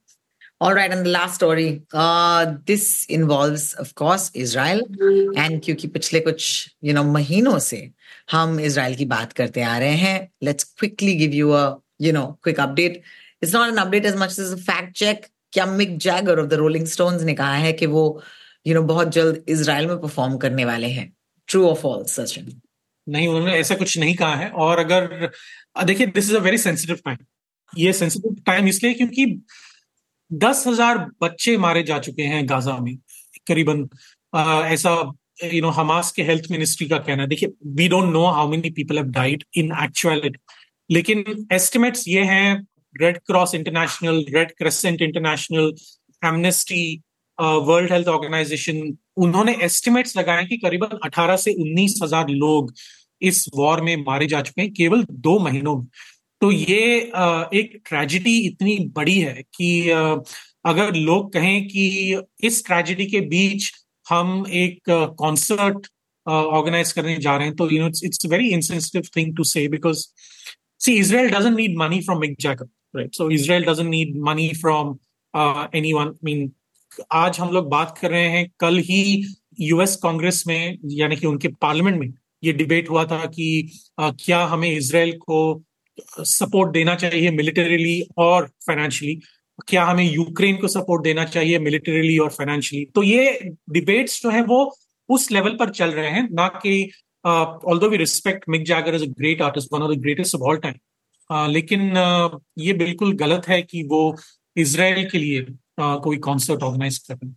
All 0.61 0.75
right, 0.75 0.91
and 0.91 1.03
the 1.03 1.09
last 1.09 1.33
story. 1.33 1.81
Uh, 1.91 2.53
this 2.67 3.07
involves, 3.07 3.73
of 3.73 3.95
course, 3.95 4.29
Israel. 4.35 4.81
And 5.35 5.59
क्योंकि 5.59 5.87
पिछले 5.87 6.19
कुछ 6.19 6.43
you 6.83 6.93
know 6.93 7.03
महीनों 7.05 7.57
से 7.59 7.79
हम 8.31 8.59
इजराइल 8.59 8.95
की 8.95 9.05
बात 9.05 9.33
करते 9.33 9.61
आ 9.61 9.77
रहे 9.77 9.95
हैं 9.95 10.29
let's 10.43 10.67
quickly 10.81 11.15
give 11.15 11.33
you 11.33 11.49
a 11.53 11.63
you 11.99 12.13
know 12.13 12.25
quick 12.43 12.57
update. 12.57 13.01
It's 13.41 13.53
not 13.53 13.73
an 13.73 13.81
update 13.85 14.05
as 14.05 14.19
much 14.19 14.37
as 14.37 14.53
a 14.53 14.59
fact 14.69 14.95
check. 14.95 15.25
क्या 15.53 15.65
Mick 15.65 15.97
Jagger 15.97 16.39
of 16.39 16.47
the 16.47 16.53
Rolling 16.53 16.85
Stones 16.87 17.23
ने 17.23 17.33
कहा 17.33 17.55
है 17.55 17.73
कि 17.73 17.85
वो 17.85 18.03
यू 18.67 18.75
नो 18.75 18.81
बहुत 18.83 19.07
जल्द 19.07 19.43
इसराइल 19.49 19.87
में 19.87 19.99
परफॉर्म 20.01 20.37
करने 20.37 20.65
वाले 20.65 20.87
हैं 20.87 21.11
ट्रू 21.51 21.67
और 21.67 21.75
फॉल्स 21.77 22.15
सचिन 22.15 22.51
नहीं, 23.07 23.27
उन्होंने 23.27 23.53
ऐसा 23.59 23.75
कुछ 23.75 23.97
नहीं 23.97 24.15
कहा 24.15 24.35
है। 24.35 24.49
और 24.49 24.79
अगर 24.79 25.29
देखिए 25.85 26.07
this 26.07 26.29
is 26.29 26.35
a 26.35 26.39
very 26.41 26.57
sensitive 26.59 26.99
time 27.05 27.17
ये 27.73 27.93
सेंसिटिव 27.93 28.35
टाइम 28.45 28.67
इसलिए 28.67 28.93
क्योंकि 28.93 29.25
दस 30.31 30.63
हज़ार 30.67 30.97
बच्चे 31.21 31.57
मारे 31.57 31.83
जा 31.83 31.97
चुके 31.99 32.23
हैं 32.23 32.47
गाजा 32.49 32.77
में, 32.77 32.95
करीबन। 33.47 33.87
ऐसा 34.33 34.91
यू 35.43 35.61
नो 35.61 35.69
हमास 35.71 36.11
के 36.11 36.23
हेल्थ 36.23 36.51
मिनिस्ट्री 36.51 36.87
का 36.87 36.97
कहना 36.99 37.21
है। 37.21 37.29
देखिए 37.29 37.49
we 37.77 37.87
don't 37.89 38.11
know 38.13 38.25
how 38.27 38.49
many 38.49 38.69
people 38.71 38.97
have 38.97 39.07
died 39.11 39.43
in 39.57 39.71
actuality 39.83 40.39
लेकिन 40.89 41.47
एस्टिमेट्स 41.53 42.07
ये 42.07 42.23
हैं 42.25 42.55
Red 42.95 43.17
Cross 43.27 43.55
International 43.55 44.23
Red 44.35 44.51
Crescent 44.57 45.01
International 45.01 45.73
Amnesty 46.21 46.83
World 47.41 47.91
Health 47.91 48.07
Organization 48.07 48.81
उन्होंने 49.17 49.55
एस्टिमेट्स 49.63 50.17
लगाए 50.17 50.45
कि 50.45 50.57
करीबन 50.57 50.97
18 51.07 51.37
से 51.37 51.53
उन्नीस 51.53 51.99
हज़ार 52.03 52.29
लोग 52.29 52.73
इस 53.21 53.45
वॉर 53.55 53.81
में 53.81 53.95
मारे 54.05 54.27
जा 54.27 54.41
चुके 54.41 54.61
हैं, 54.61 54.71
केवल 54.73 55.05
दो 55.11 55.37
महीनों 55.39 55.75
में। 55.77 55.85
तो 56.41 56.51
ये 56.51 56.79
एक 57.53 57.81
ट्रेजिडी 57.87 58.37
इतनी 58.47 58.77
बड़ी 58.95 59.17
है 59.19 59.43
कि 59.55 59.89
अगर 60.65 60.93
लोग 60.95 61.31
कहें 61.33 61.67
कि 61.67 62.21
इस 62.43 62.65
ट्रेजिडी 62.65 63.05
के 63.05 63.19
बीच 63.29 63.71
हम 64.05 64.43
एक 64.47 64.89
कॉन्सर्ट 65.19 65.87
ऑर्गेनाइज 66.25 66.91
करने 66.91 67.15
जा 67.17 67.35
रहे 67.37 67.47
हैं 67.47 67.55
तो 67.55 67.69
you 67.71 67.81
know 67.81 67.87
it's 68.05 68.25
very 68.25 68.49
insensitive 68.49 69.09
thing 69.17 69.35
to 69.37 69.43
say 69.43 69.67
because 69.67 70.05
see 70.79 70.97
Israel 70.99 71.29
doesn't 71.29 71.55
need 71.57 71.77
money 71.77 72.01
from 72.01 72.19
Mick 72.19 72.35
Jacob 72.39 72.69
right 72.95 73.15
so 73.15 73.29
Israel 73.31 73.65
doesn't 73.65 73.89
need 73.89 74.17
money 74.23 74.47
from 74.61 74.97
anyone 75.75 76.13
mean 76.23 76.51
आज 76.91 77.39
हम 77.39 77.49
लोग 77.49 77.69
बात 77.69 77.97
कर 77.97 78.09
रहे 78.11 78.27
हैं 78.29 78.47
कल 78.59 78.77
ही 78.79 79.01
यूएस 79.61 79.95
कांग्रेस 79.95 80.43
में 80.47 80.77
यानी 80.91 81.15
कि 81.15 81.27
उनके 81.27 81.47
पार्लियामेंट 81.61 81.99
में 81.99 82.13
ये 82.43 82.53
डिबेट 82.53 82.89
हुआ 82.89 83.03
था 83.05 83.25
कि 83.25 83.69
uh, 84.01 84.13
क्या 84.19 84.43
हमें 84.45 84.69
इसराइल 84.69 85.17
को 85.17 85.63
सपोर्ट 86.19 86.71
देना 86.73 86.95
चाहिए 86.95 87.31
मिलिटरीली 87.31 88.01
और 88.17 88.47
फाइनेंशियली 88.67 89.19
क्या 89.67 89.83
हमें 89.83 90.03
यूक्रेन 90.03 90.57
को 90.57 90.67
सपोर्ट 90.67 91.03
देना 91.03 91.25
चाहिए 91.25 91.59
मिलिटरीली 91.59 92.17
और 92.17 92.29
फाइनेंशियली 92.29 92.85
तो 92.95 93.03
ये 93.03 93.39
डिबेट्स 93.69 94.21
जो 94.23 94.29
है 94.29 94.41
वो 94.43 94.59
उस 95.09 95.31
लेवल 95.31 95.55
पर 95.57 95.69
चल 95.71 95.91
रहे 95.91 96.09
हैं 96.09 96.27
ना 96.31 96.47
कि 96.57 96.75
although 97.25 97.89
we 97.89 97.97
respect 97.97 98.49
Mick 98.49 98.65
Jagger 98.65 98.95
is 98.95 99.03
a 99.03 99.11
great 99.19 99.41
artist 99.41 99.73
one 99.73 99.81
of 99.81 99.91
the 99.91 99.99
greatest 100.01 100.35
of 100.35 100.43
all 100.43 100.57
time 100.57 101.49
लेकिन 101.51 101.89
uh, 101.91 102.39
ये 102.57 102.73
बिल्कुल 102.75 103.13
गलत 103.17 103.47
है 103.47 103.61
कि 103.61 103.83
वो 103.83 104.15
इसराइल 104.55 105.09
के 105.09 105.17
लिए 105.17 105.45
uh, 105.77 106.03
कोई 106.03 106.17
कॉन्सर्ट 106.17 106.63
ऑर्गेनाइज 106.63 106.97
करें 106.97 107.35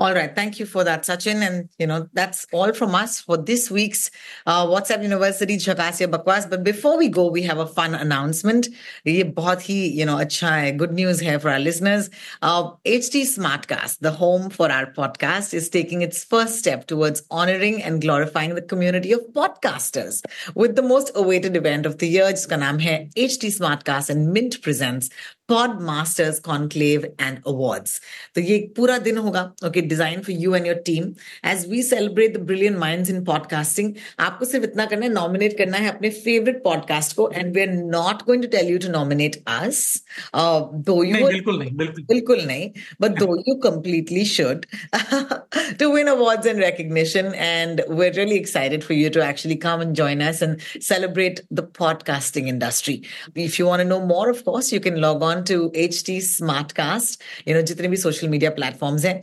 All 0.00 0.14
right. 0.14 0.34
Thank 0.34 0.58
you 0.58 0.64
for 0.64 0.82
that, 0.82 1.02
Sachin. 1.02 1.46
And, 1.46 1.68
you 1.78 1.86
know, 1.86 2.08
that's 2.14 2.46
all 2.54 2.72
from 2.72 2.94
us 2.94 3.20
for 3.20 3.36
this 3.36 3.70
week's 3.70 4.10
uh, 4.46 4.64
WhatsApp 4.64 5.02
University 5.02 5.58
Chakasya 5.58 6.10
Bakwas. 6.10 6.48
But 6.48 6.64
before 6.64 6.96
we 6.96 7.08
go, 7.08 7.30
we 7.30 7.42
have 7.42 7.58
a 7.58 7.66
fun 7.66 7.94
announcement. 7.94 8.68
Ye 9.04 9.24
bahut 9.24 9.60
hi, 9.66 9.74
you 9.74 10.06
know, 10.06 10.16
acha 10.16 10.48
hai. 10.48 10.70
Good 10.70 10.92
news 10.94 11.20
here 11.20 11.38
for 11.38 11.50
our 11.50 11.58
listeners. 11.58 12.08
Uh, 12.40 12.70
HT 12.86 13.24
Smartcast, 13.24 13.98
the 13.98 14.10
home 14.10 14.48
for 14.48 14.72
our 14.72 14.90
podcast, 14.90 15.52
is 15.52 15.68
taking 15.68 16.00
its 16.00 16.24
first 16.24 16.58
step 16.58 16.86
towards 16.86 17.22
honoring 17.30 17.82
and 17.82 18.00
glorifying 18.00 18.54
the 18.54 18.62
community 18.62 19.12
of 19.12 19.20
podcasters 19.34 20.22
with 20.54 20.76
the 20.76 20.82
most 20.82 21.10
awaited 21.14 21.56
event 21.58 21.84
of 21.84 21.98
the 21.98 22.08
year, 22.08 22.32
jiska 22.32 22.58
naam 22.58 22.82
hai 22.82 23.10
HT 23.16 23.48
Smartcast 23.58 24.08
and 24.08 24.32
Mint 24.32 24.62
presents 24.62 25.10
Pod 25.46 25.80
Masters 25.80 26.38
Conclave 26.38 27.04
and 27.18 27.42
Awards. 27.44 28.00
तो 28.34 28.40
ये 28.40 28.72
पूरा 28.76 28.98
दिन 28.98 29.18
होगा 29.18 29.42
great 29.85 29.89
design 29.89 30.23
for 30.23 30.31
you 30.31 30.53
and 30.53 30.65
your 30.65 30.75
team. 30.75 31.15
As 31.43 31.67
we 31.67 31.81
celebrate 31.81 32.33
the 32.33 32.39
brilliant 32.39 32.77
minds 32.77 33.09
in 33.09 33.23
podcasting 33.23 33.89
aapko 34.25 34.47
sirf 34.51 34.65
itna 34.67 34.87
karna 34.89 35.07
hai 35.07 35.13
nominate 35.17 35.57
karna 35.59 35.81
hai 35.83 35.91
apne 35.91 36.11
favorite 36.27 36.63
podcast 36.63 37.15
ko 37.19 37.27
and 37.41 37.59
we're 37.59 37.75
not 37.97 38.25
going 38.29 38.41
to 38.45 38.49
tell 38.55 38.71
you 38.73 38.79
to 38.85 38.89
nominate 38.89 39.37
us. 39.57 39.81
Uh, 40.33 40.67
though 40.89 41.01
you 41.01 41.15
nahin, 41.15 41.43
bilkul 42.13 42.43
but 42.99 43.23
you 43.47 43.57
completely 43.67 44.25
should 44.25 44.65
to 45.79 45.89
win 45.95 46.07
awards 46.15 46.51
and 46.51 46.59
recognition 46.59 47.33
and 47.49 47.83
we're 47.87 48.13
really 48.21 48.39
excited 48.43 48.83
for 48.89 48.93
you 48.93 49.09
to 49.17 49.23
actually 49.29 49.59
come 49.67 49.81
and 49.81 49.95
join 50.01 50.21
us 50.29 50.41
and 50.41 50.61
celebrate 50.91 51.41
the 51.51 51.63
podcasting 51.81 52.47
industry. 52.47 52.97
If 53.35 53.59
you 53.59 53.65
want 53.71 53.81
to 53.81 53.89
know 53.91 54.01
more 54.13 54.29
of 54.29 54.43
course 54.49 54.71
you 54.75 54.79
can 54.87 54.99
log 55.05 55.23
on 55.31 55.43
to 55.51 55.57
ht 55.85 56.17
smartcast 56.27 57.17
you 57.45 57.53
know 57.55 57.63
jitne 57.69 57.89
bhi 57.93 57.99
social 58.05 58.29
media 58.35 58.51
platforms 58.59 59.07
hain 59.09 59.21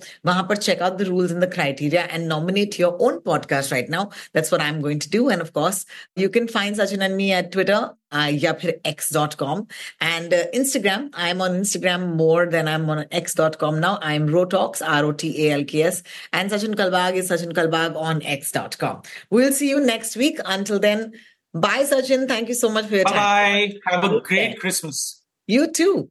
पर 0.53 0.59
पर 0.59 0.63
check 0.63 0.81
out 0.81 0.99
the 0.99 1.11
rules 1.11 1.31
and 1.31 1.43
the 1.43 1.57
criteria 1.57 2.03
and 2.03 2.29
nominate 2.29 2.79
your 2.79 2.97
own 2.99 3.21
podcast 3.21 3.73
right 3.73 3.89
now. 3.89 4.11
That's 4.33 4.51
what 4.51 4.61
I'm 4.61 4.81
going 4.81 4.99
to 4.99 5.11
do. 5.11 5.29
And 5.29 5.41
of 5.41 5.53
course, 5.53 5.87
you 6.17 6.29
can 6.29 6.49
find 6.49 6.77
Sachin 6.77 7.05
and 7.05 7.17
me 7.17 7.33
at 7.33 7.53
Twitter, 7.53 7.91
uh, 8.13 8.31
या 8.33 8.53
फिर 8.53 8.81
x.com 8.85 9.67
and 10.01 10.35
uh, 10.35 10.47
Instagram. 10.55 11.11
I'm 11.15 11.41
on 11.41 11.51
Instagram 11.51 12.17
more 12.17 12.47
than 12.47 12.69
I'm 12.69 12.91
on 12.91 13.07
x.com 13.11 13.81
now. 13.81 13.99
I'm 14.03 14.29
Rotalks, 14.29 14.83
R-O-T-A-L-K-S 14.87 16.03
and 16.33 16.51
Sachin 16.51 16.75
Kalbag 16.75 17.15
is 17.15 17.31
Sachin 17.31 17.53
Kalbag 17.53 17.97
on 17.97 18.23
x.com. 18.23 19.03
We'll 19.31 19.53
see 19.53 19.71
you 19.71 19.81
next 19.81 20.17
week. 20.17 20.39
Until 20.45 20.79
then, 20.79 21.13
bye 21.55 21.85
Sachin. 21.85 22.29
Thank 22.29 22.49
you 22.49 22.55
so 22.55 22.71
much 22.71 22.87
for 22.87 22.95
your 22.97 23.05
time. 23.05 23.17
Bye 23.17 23.73
bye. 23.85 23.93
Have 23.93 24.05
a 24.05 24.21
great 24.21 24.61
Christmas. 24.61 25.23
You 25.47 25.71
too. 25.73 26.11